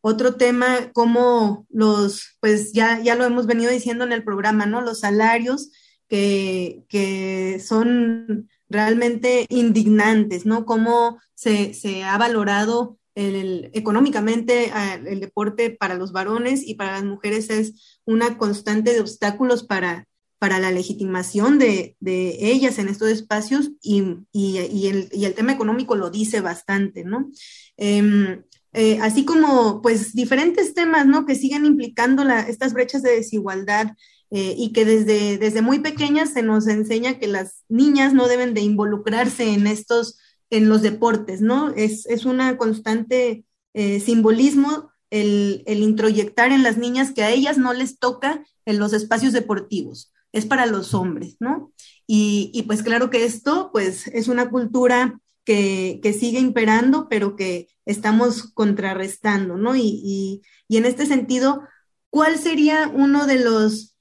[0.00, 4.80] otro tema, como los, pues ya, ya lo hemos venido diciendo en el programa, ¿no?
[4.80, 5.70] Los salarios
[6.08, 10.64] que, que son realmente indignantes, ¿no?
[10.64, 14.72] Cómo se, se ha valorado el, económicamente
[15.06, 20.06] el deporte para los varones y para las mujeres es una constante de obstáculos para,
[20.38, 25.34] para la legitimación de, de ellas en estos espacios y, y, y, el, y, el,
[25.34, 27.30] tema económico lo dice bastante, ¿no?
[27.76, 31.26] Eh, eh, así como, pues, diferentes temas, ¿no?
[31.26, 33.94] Que siguen implicando estas brechas de desigualdad
[34.30, 38.54] eh, y que desde, desde muy pequeñas se nos enseña que las niñas no deben
[38.54, 40.18] de involucrarse en estos,
[40.50, 41.70] en los deportes, ¿no?
[41.70, 47.58] Es, es una constante eh, simbolismo el, el introyectar en las niñas que a ellas
[47.58, 51.72] no les toca en los espacios deportivos es para los hombres, ¿no?
[52.06, 55.20] Y, y, pues claro que esto, pues es una cultura
[55.50, 59.74] que, que sigue imperando, pero que estamos contrarrestando, ¿no?
[59.74, 61.62] Y, y, en este sentido,
[62.08, 63.96] ¿cuál sería uno de los,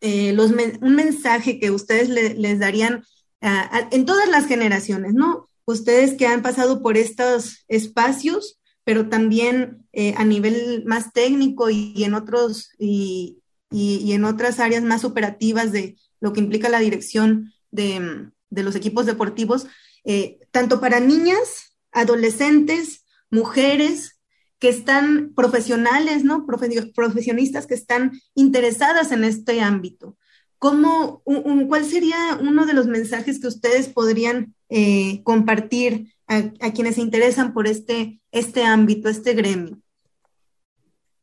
[0.00, 3.04] eh, los un mensaje que ustedes le, les darían
[3.42, 5.46] en todas las generaciones, ¿no?
[5.66, 12.04] Ustedes que han pasado por estos espacios, pero también eh, a nivel más técnico y,
[12.04, 17.52] en otros, y, y, en otras áreas más operativas de lo que implica la dirección
[17.70, 19.66] de, de los equipos deportivos,
[20.06, 24.20] eh, tanto para niñas, adolescentes, mujeres
[24.58, 26.46] que están profesionales, ¿no?
[26.46, 30.16] Profesionistas que están interesadas en este ámbito.
[30.58, 36.72] ¿Cómo, un, ¿Cuál sería uno de los mensajes que ustedes podrían eh, compartir a, a,
[36.72, 39.78] quienes se interesan por este, este ámbito, este gremio?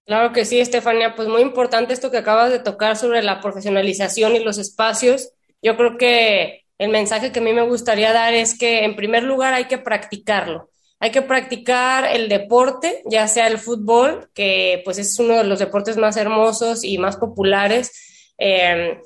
[0.05, 4.35] Claro que sí, Estefania, pues muy importante esto que acabas de tocar sobre la profesionalización
[4.35, 5.31] y los espacios.
[5.61, 9.23] Yo creo que el mensaje que a mí me gustaría dar es que en primer
[9.23, 10.69] lugar hay que practicarlo.
[10.99, 15.59] Hay que practicar el deporte, ya sea el fútbol, que pues es uno de los
[15.59, 17.91] deportes más hermosos y más populares.
[18.37, 18.99] Eh,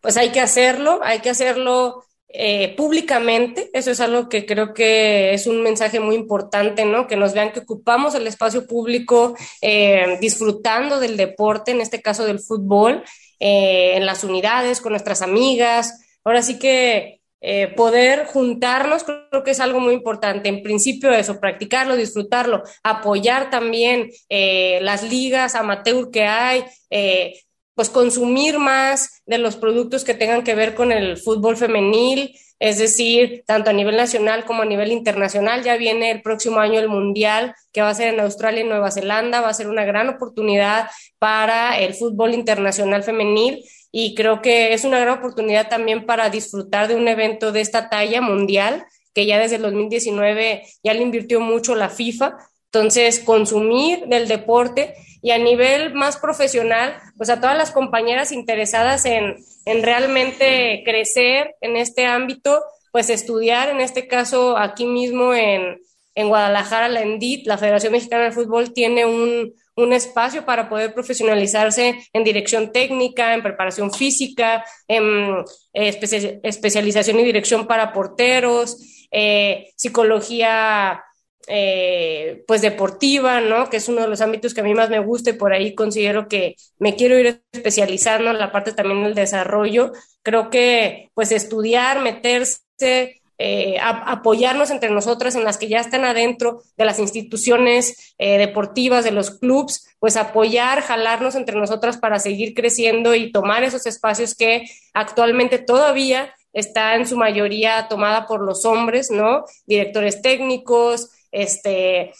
[0.00, 2.04] pues hay que hacerlo, hay que hacerlo
[2.36, 3.70] eh, públicamente.
[3.72, 7.06] Eso es algo que creo que es un mensaje muy importante, ¿no?
[7.06, 12.24] Que nos vean que ocupamos el espacio público eh, disfrutando del deporte, en este caso
[12.24, 13.04] del fútbol,
[13.38, 16.03] eh, en las unidades, con nuestras amigas.
[16.24, 20.48] Ahora sí que eh, poder juntarnos creo que es algo muy importante.
[20.48, 27.38] En principio eso, practicarlo, disfrutarlo, apoyar también eh, las ligas amateur que hay, eh,
[27.74, 32.78] pues consumir más de los productos que tengan que ver con el fútbol femenil, es
[32.78, 35.62] decir, tanto a nivel nacional como a nivel internacional.
[35.62, 38.90] Ya viene el próximo año el Mundial, que va a ser en Australia y Nueva
[38.90, 43.62] Zelanda, va a ser una gran oportunidad para el fútbol internacional femenil
[43.96, 47.88] y creo que es una gran oportunidad también para disfrutar de un evento de esta
[47.88, 52.36] talla mundial, que ya desde el 2019 ya le invirtió mucho la FIFA.
[52.72, 59.04] Entonces, consumir del deporte y a nivel más profesional, pues a todas las compañeras interesadas
[59.04, 65.78] en, en realmente crecer en este ámbito, pues estudiar, en este caso aquí mismo en,
[66.14, 70.94] en Guadalajara, la ENDIT, la Federación Mexicana de Fútbol, tiene un, un espacio para poder
[70.94, 79.72] profesionalizarse en dirección técnica, en preparación física, en eh, especialización y dirección para porteros, eh,
[79.76, 81.02] psicología
[81.46, 83.68] eh, pues deportiva, ¿no?
[83.68, 85.74] Que es uno de los ámbitos que a mí más me gusta y por ahí
[85.74, 89.92] considero que me quiero ir especializando en la parte también del desarrollo.
[90.22, 96.62] Creo que pues estudiar, meterse, eh, apoyarnos entre nosotras en las que ya están adentro
[96.78, 102.54] de las instituciones eh, deportivas, de los clubs, pues apoyar, jalarnos entre nosotras para seguir
[102.54, 104.64] creciendo y tomar esos espacios que
[104.94, 109.44] actualmente todavía está en su mayoría tomada por los hombres, ¿no?
[109.66, 112.12] Directores técnicos, este,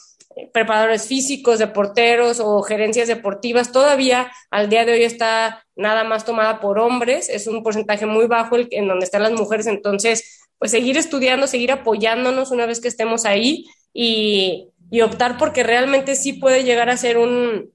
[0.53, 6.25] preparadores físicos, de porteros o gerencias deportivas, todavía al día de hoy está nada más
[6.25, 10.44] tomada por hombres, es un porcentaje muy bajo el, en donde están las mujeres, entonces,
[10.65, 14.71] pues seguir estudiando, seguir apoyándonos una vez que estemos ahí y,
[15.03, 17.71] optar porque realmente sí puede llegar a ser un,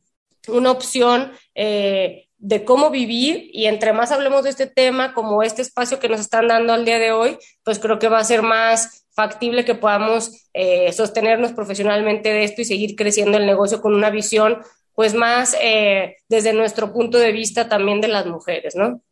[0.48, 5.62] una opción eh, de cómo vivir y entre más hablemos de este tema, como este
[5.62, 8.42] espacio que nos están dando al día de hoy, pues creo que va a ser
[8.42, 13.94] más factible que podamos eh, sostenernos profesionalmente de esto y seguir creciendo el negocio con
[13.94, 14.64] una visión
[14.96, 19.04] pues más eh, desde nuestro punto de vista también de las mujeres, ¿no?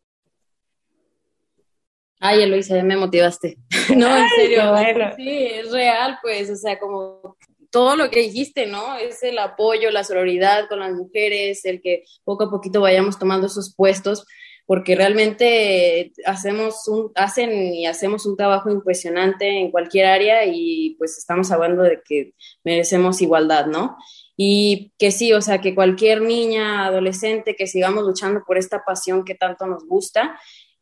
[2.20, 3.58] Ay, Eloisa, ya me motivaste.
[3.96, 4.74] no, en serio.
[5.16, 7.36] Sí, es real, pues, o sea, como
[7.70, 8.96] todo lo que dijiste, ¿no?
[8.96, 13.46] Es el apoyo, la sororidad con las mujeres, el que poco a poquito vayamos tomando
[13.46, 14.26] esos puestos,
[14.66, 21.16] porque realmente hacemos un, hacen y hacemos un trabajo impresionante en cualquier área y pues
[21.16, 23.96] estamos hablando de que merecemos igualdad, ¿no?
[24.36, 29.24] Y que sí, o sea, que cualquier niña, adolescente, que sigamos luchando por esta pasión
[29.24, 30.38] que tanto nos gusta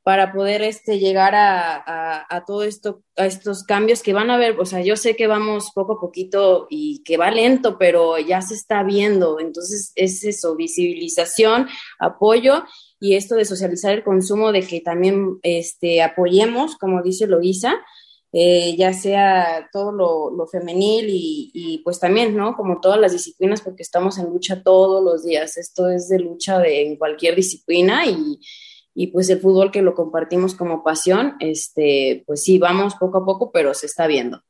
[0.06, 4.56] para poder este, llegar a, a, todo esto, a estos cambios que van a haber,
[4.60, 8.40] o sea, yo sé que vamos poco a poquito y que va lento, pero ya
[8.40, 11.66] se está viendo, entonces es eso, visibilización,
[11.98, 12.62] apoyo
[13.00, 17.74] y esto de socializar el consumo, de que también este, apoyemos, como dice Loisa,
[18.32, 22.54] eh, ya sea todo lo, lo femenil y, y, pues también, ¿no?
[22.54, 26.60] Como todas las disciplinas, porque estamos en lucha todos los días, esto es de lucha
[26.60, 28.38] de, en cualquier disciplina y
[28.98, 33.24] y pues el fútbol que lo compartimos como pasión, este, pues sí, vamos poco a
[33.26, 34.42] poco, pero se está viendo.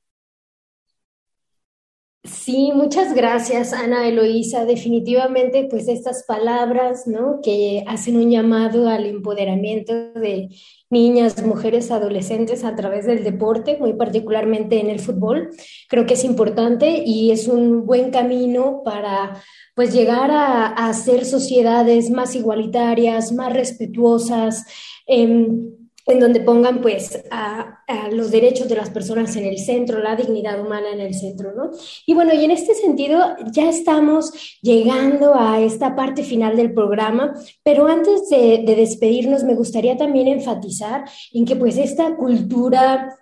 [2.26, 4.64] Sí, muchas gracias, Ana Eloísa.
[4.64, 7.40] Definitivamente, pues estas palabras, ¿no?
[7.42, 10.48] Que hacen un llamado al empoderamiento de
[10.90, 15.50] niñas, mujeres, adolescentes a través del deporte, muy particularmente en el fútbol,
[15.88, 19.42] creo que es importante y es un buen camino para
[19.74, 24.64] pues llegar a, hacer sociedades más igualitarias, más respetuosas,
[25.06, 25.72] em,
[26.06, 27.72] en donde pongan pues a,
[28.12, 31.70] los derechos de las personas en el centro, la dignidad humana en el centro, ¿no?
[32.06, 34.32] Y bueno, y en este sentido ya estamos
[34.62, 40.28] llegando a esta parte final del programa, pero antes de, de despedirnos me gustaría también
[40.28, 43.16] enfatizar en que pues esta cultura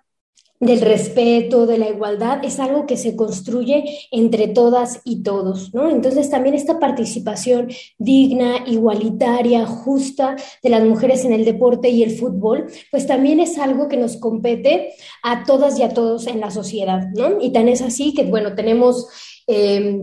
[0.60, 5.90] del respeto, de la igualdad, es algo que se construye entre todas y todos, ¿no?
[5.90, 12.16] Entonces también esta participación digna, igualitaria, justa de las mujeres en el deporte y el
[12.16, 16.50] fútbol, pues también es algo que nos compete a todas y a todos en la
[16.50, 17.40] sociedad, ¿no?
[17.40, 19.08] Y tan es así que, bueno, tenemos...
[19.46, 20.02] Em,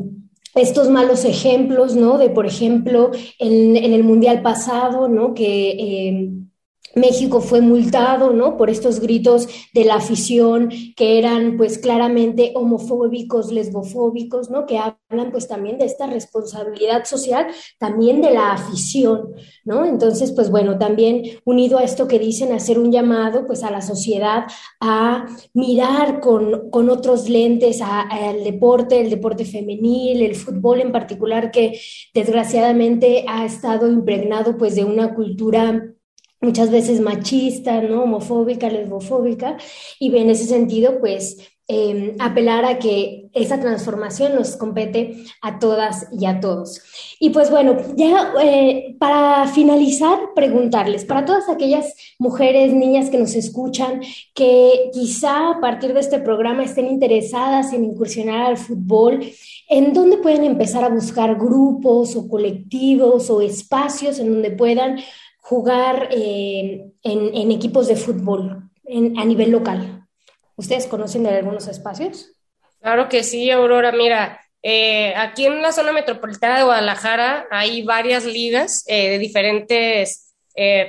[0.54, 2.18] estos malos ejemplos, ¿no?
[2.18, 5.34] De, por ejemplo, en, el Mundial pasado, ¿no?
[5.34, 6.51] Que em,
[6.96, 8.58] México fue multado, ¿no?
[8.58, 14.66] Por estos gritos de la afición que eran, pues, claramente homofóbicos, lesbofóbicos, ¿no?
[14.66, 17.48] Que hablan, pues, también de esta responsabilidad social,
[17.80, 19.34] también de la afición,
[19.64, 19.86] ¿no?
[19.86, 23.82] Entonces, pues, bueno, también unido a esto que dicen, hacer un llamado, pues, a la
[23.82, 24.46] sociedad
[24.80, 31.52] a mirar con, con otros lentes al deporte, el deporte femenil, el fútbol en particular,
[31.52, 31.80] que
[32.14, 35.94] desgraciadamente ha estado impregnado, pues, de una cultura
[36.42, 38.04] muchas veces machista, ¿no?
[38.04, 39.58] homofóbica, lesbofóbica,
[40.00, 41.38] y en ese sentido, pues,
[41.68, 46.82] em, apelar a que esa transformación nos compete a todas y a todos.
[47.20, 53.36] Y pues bueno, ya eh, para finalizar, preguntarles, para todas aquellas mujeres, niñas que nos
[53.36, 54.02] escuchan,
[54.34, 59.22] que quizá a partir de este programa estén interesadas en incursionar al fútbol,
[59.70, 64.98] ¿en dónde pueden empezar a buscar grupos o colectivos o espacios en donde puedan
[65.42, 68.70] jugar eh, en, equipos de fútbol
[69.18, 70.08] a nivel local.
[70.56, 72.32] ¿Ustedes conocen algunos espacios?
[72.80, 73.92] Claro que sí, Aurora.
[73.92, 80.28] Mira, eh, aquí en la zona metropolitana de Guadalajara hay varias ligas eh, de diferentes,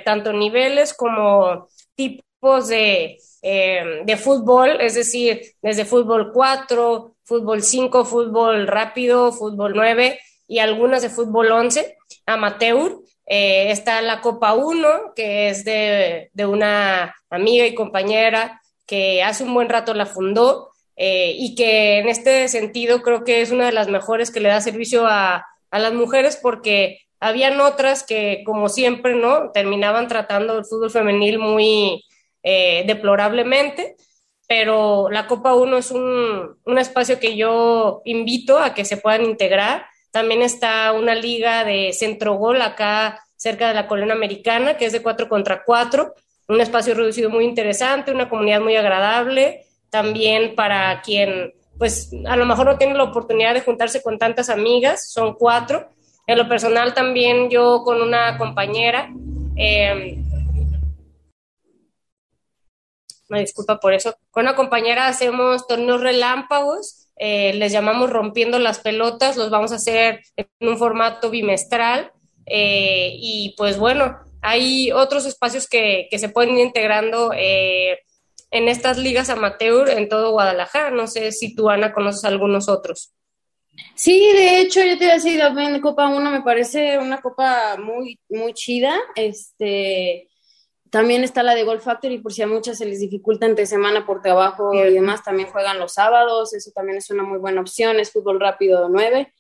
[0.04, 8.66] tanto niveles como tipos de, de fútbol, es decir, desde fútbol 4, fútbol 5, fútbol
[8.66, 11.96] rápido, fútbol 9 y algunas de fútbol 11,
[12.26, 13.01] amateur.
[13.34, 19.54] Eh, está la Copa 1, que es de, una amiga y compañera que hace un
[19.54, 20.68] buen rato la fundó.
[20.96, 24.50] eh, y que en este sentido creo que es una de las mejores que le
[24.50, 29.50] da servicio a, a las mujeres porque habían otras que, como siempre, ¿no?
[29.52, 32.04] Terminaban tratando el fútbol femenil muy
[32.42, 33.96] eh, deplorablemente,
[34.46, 39.24] pero la Copa 1 es un, un, espacio que yo invito a que se puedan
[39.24, 39.86] integrar.
[40.12, 44.92] También está una liga de centro gol acá cerca de la colonia americana, que es
[44.92, 46.14] de 4 contra 4,
[46.48, 52.46] un espacio reducido muy interesante, una comunidad muy agradable, también para quien pues a lo
[52.46, 55.88] mejor no tiene la oportunidad de juntarse con tantas amigas, son cuatro.
[56.26, 59.10] En lo personal también yo con una compañera,
[59.56, 60.22] eh,
[63.28, 68.80] me disculpa por eso, con una compañera hacemos torneos relámpagos, eh, les llamamos rompiendo las
[68.80, 72.10] pelotas, los vamos a hacer en un formato bimestral
[72.46, 77.32] eh, y pues bueno, hay otros espacios que, que se pueden ir integrando.
[77.36, 77.98] Eh,
[78.52, 80.90] en estas ligas amateur en todo Guadalajara.
[80.90, 83.12] No sé si tú, Ana, conoces algunos otros.
[83.94, 87.76] Sí, de hecho, yo te iba a decir, también Copa 1 me parece una copa
[87.78, 88.98] muy, muy chida.
[89.16, 90.28] Este,
[90.92, 94.04] también está la de Golf Factory, por si a muchas se les dificulta entre semana
[94.04, 97.98] por trabajo y demás, también juegan los sábados, eso también es una muy buena opción,
[97.98, 99.32] es fútbol rápido 9,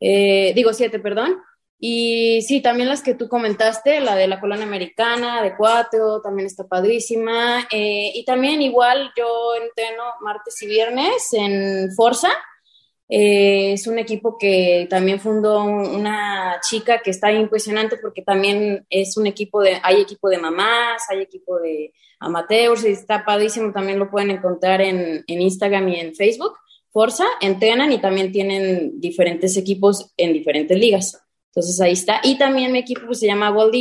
[0.00, 1.40] eh, digo 7, perdón.
[1.78, 6.46] Y sí, también las que tú comentaste, la de la colonia americana, de cuatro, también
[6.46, 7.68] está padrísima.
[7.70, 12.30] Eh, y también igual yo entreno martes y viernes en Forza.
[13.08, 19.16] Eh, es un equipo que también fundó una chica que está impresionante porque también es
[19.16, 24.10] un equipo de, hay equipo de mamás, hay equipo de amateurs, está padrísimo, también lo
[24.10, 26.54] pueden encontrar en, en Instagram y en Facebook.
[26.90, 31.22] Forza, entrenan y también tienen diferentes equipos en diferentes ligas.
[31.56, 32.20] Entonces ahí está.
[32.22, 33.74] Y también mi equipo pues, se llama Gold.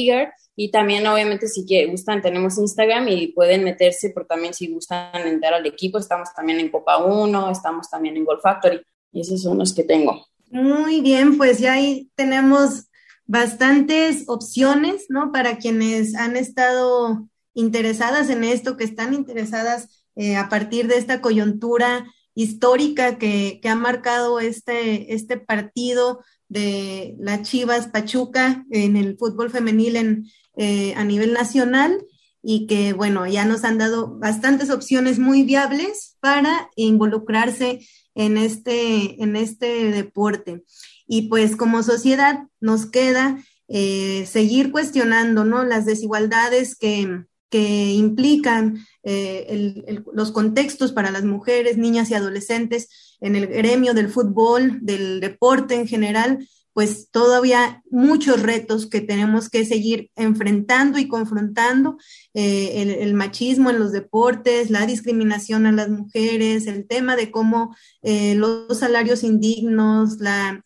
[0.57, 5.53] Y también, obviamente, si gustan, tenemos Instagram y pueden meterse, pero también si gustan entrar
[5.53, 8.81] al equipo, estamos también en Copa 1, estamos también en Gold Factory.
[9.15, 10.27] Y esos son los que tengo.
[10.51, 12.89] Muy bien, pues ya ahí tenemos
[13.25, 15.31] bastantes opciones, ¿no?
[15.31, 21.21] Para quienes han estado interesadas en esto, que están interesadas eh, a partir de esta
[21.21, 29.17] coyuntura histórica que, que ha marcado este, este partido de la Chivas Pachuca en el
[29.17, 30.25] fútbol femenil en,
[30.57, 32.05] eh, a nivel nacional
[32.43, 37.79] y que, bueno, ya nos han dado bastantes opciones muy viables para involucrarse
[38.15, 40.63] en este, en este deporte.
[41.05, 45.63] Y pues como sociedad nos queda eh, seguir cuestionando, ¿no?
[45.63, 53.35] Las desigualdades que, que implican eh, los contextos para las mujeres, niñas y adolescentes en
[53.35, 59.63] el gremio del fútbol, del deporte en general, pues todavía muchos retos que tenemos que
[59.63, 61.95] seguir enfrentando y confrontando,
[62.33, 67.73] eh, el, machismo en los deportes, la discriminación a las mujeres, el tema de cómo
[68.01, 70.65] eh, los salarios indignos, la,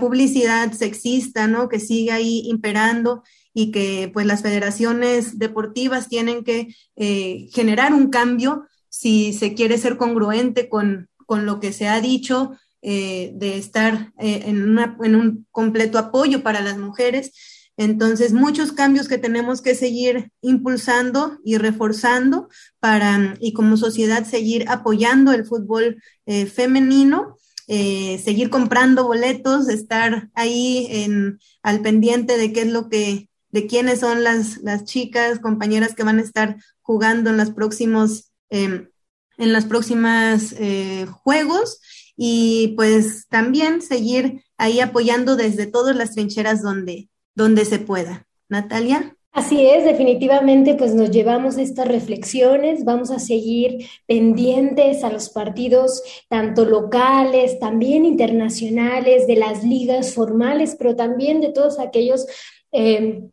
[0.00, 1.68] publicidad sexista, ¿no?
[1.68, 8.08] Que sigue ahí imperando y que pues las federaciones deportivas tienen que eh, generar un
[8.08, 12.52] cambio si se quiere ser congruente con, con lo que se ha dicho
[12.82, 17.30] eh, de estar eh, en, en, un completo apoyo para las mujeres.
[17.76, 24.64] Entonces, muchos cambios que tenemos que seguir impulsando y reforzando para, y como sociedad, seguir
[24.70, 27.36] apoyando el fútbol eh, femenino.
[27.68, 30.88] seguir comprando boletos, estar ahí
[31.62, 36.02] al pendiente de qué es lo que, de quiénes son las, las chicas, compañeras que
[36.02, 38.88] van a estar jugando en los próximos em,
[39.38, 40.54] en las próximas
[41.22, 41.78] juegos
[42.22, 48.26] y pues también seguir ahí apoyando desde todas las trincheras donde, donde se pueda.
[48.50, 49.16] Natalia.
[49.32, 56.02] Así es, definitivamente pues nos llevamos estas reflexiones, vamos a seguir pendientes a los partidos
[56.28, 62.26] tanto locales, también internacionales, de las ligas formales, pero también de todos aquellos
[62.72, 63.30] eh,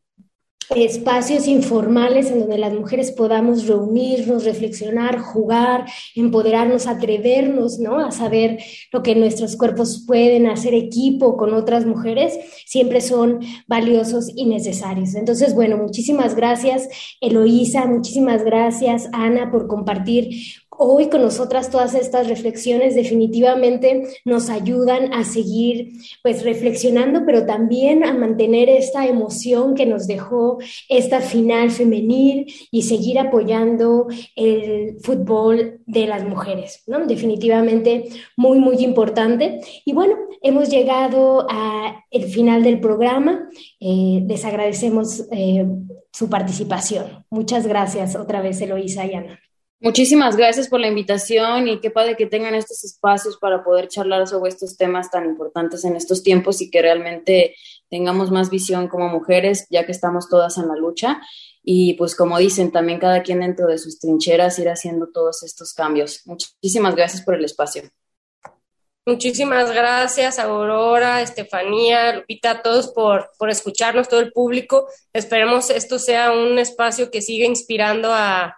[0.76, 8.00] espacios informales en donde las mujeres podamos reunirnos, reflexionar, jugar, empoderarnos, atrevernos, ¿no?
[8.00, 8.60] A saber
[8.92, 15.16] lo que nuestros cuerpos pueden hacer equipo con otras mujeres, siempre son valiosos y necesarios.
[15.16, 16.88] Entonces, bueno, muchísimas gracias,
[17.22, 20.30] Eloísa, muchísimas gracias, Ana, por compartir
[20.78, 28.04] hoy con nosotras todas estas reflexiones definitivamente nos ayudan a seguir pues reflexionando, pero también
[28.04, 30.60] a mantener esta emoción que nos dejó
[30.90, 37.06] esta final femenil y seguir apoyando el fútbol de las mujeres, ¿no?
[37.06, 38.06] Definitivamente
[38.36, 39.62] muy, muy importante.
[39.86, 43.50] Y bueno, hemos llegado al final del programa.
[43.80, 45.66] Eh, les agradecemos eh,
[46.12, 47.26] su participación.
[47.30, 49.40] Muchas gracias otra vez, Eloísa y Ana.
[49.80, 54.28] Muchísimas gracias por la invitación y qué padre que tengan estos espacios para poder charlar
[54.28, 57.56] sobre estos temas tan importantes en estos tiempos y que realmente
[57.88, 61.22] tengamos más visión como mujeres, ya que estamos todas en la lucha.
[61.62, 65.76] Y pues como dicen, también cada quien dentro de sus trincheras ir haciendo todos estos
[65.76, 66.24] cambios.
[66.26, 67.84] Muchísimas gracias por el espacio.
[69.06, 74.88] Muchísimas gracias, Aurora, Estefanía, Lupita, a todos por, por escucharnos, todo el público.
[75.14, 78.58] Esperemos esto sea un espacio que siga inspirando a,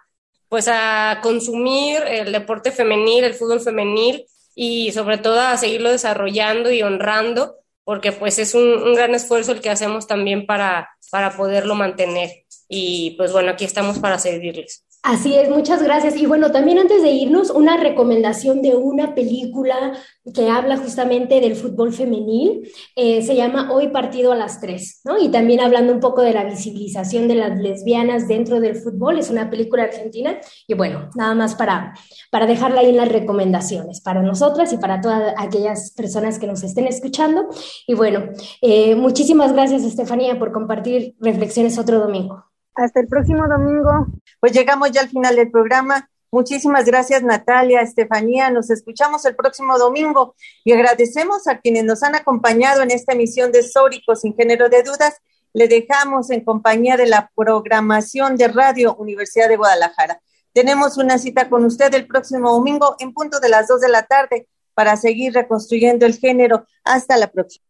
[0.50, 4.26] pues a consumir el deporte femenil, el fútbol femenil
[4.56, 9.60] y sobre todo a seguirlo desarrollando y honrando, porque pues es un, gran esfuerzo el
[9.60, 12.44] que hacemos también para, para poderlo mantener.
[12.68, 14.84] Y pues bueno, aquí estamos para servirles.
[15.02, 16.14] Así es, muchas gracias.
[16.16, 19.94] Y bueno, también antes de irnos, una recomendación de una película
[20.34, 22.70] que habla justamente del fútbol femenil.
[22.96, 25.18] Eh, se llama Hoy Partido a las Tres, ¿no?
[25.18, 29.18] Y también hablando un poco de la visibilización de las lesbianas dentro del fútbol.
[29.18, 30.38] Es una película argentina.
[30.66, 31.94] Y bueno, nada más para,
[32.30, 36.62] para dejarla ahí en las recomendaciones, para nosotras y para todas aquellas personas que nos
[36.62, 37.48] estén escuchando.
[37.86, 38.24] Y bueno,
[38.60, 42.49] eh, muchísimas gracias, Estefanía, por compartir reflexiones otro domingo.
[42.74, 44.06] Hasta el próximo domingo.
[44.40, 46.08] Pues llegamos ya al final del programa.
[46.32, 48.50] Muchísimas gracias Natalia, Estefanía.
[48.50, 53.50] Nos escuchamos el próximo domingo y agradecemos a quienes nos han acompañado en esta emisión
[53.50, 55.16] de Sórico sin género de dudas.
[55.52, 60.20] Le dejamos en compañía de la programación de Radio Universidad de Guadalajara.
[60.52, 64.04] Tenemos una cita con usted el próximo domingo en punto de las dos de la
[64.04, 66.64] tarde para seguir reconstruyendo el género.
[66.84, 67.69] Hasta la próxima.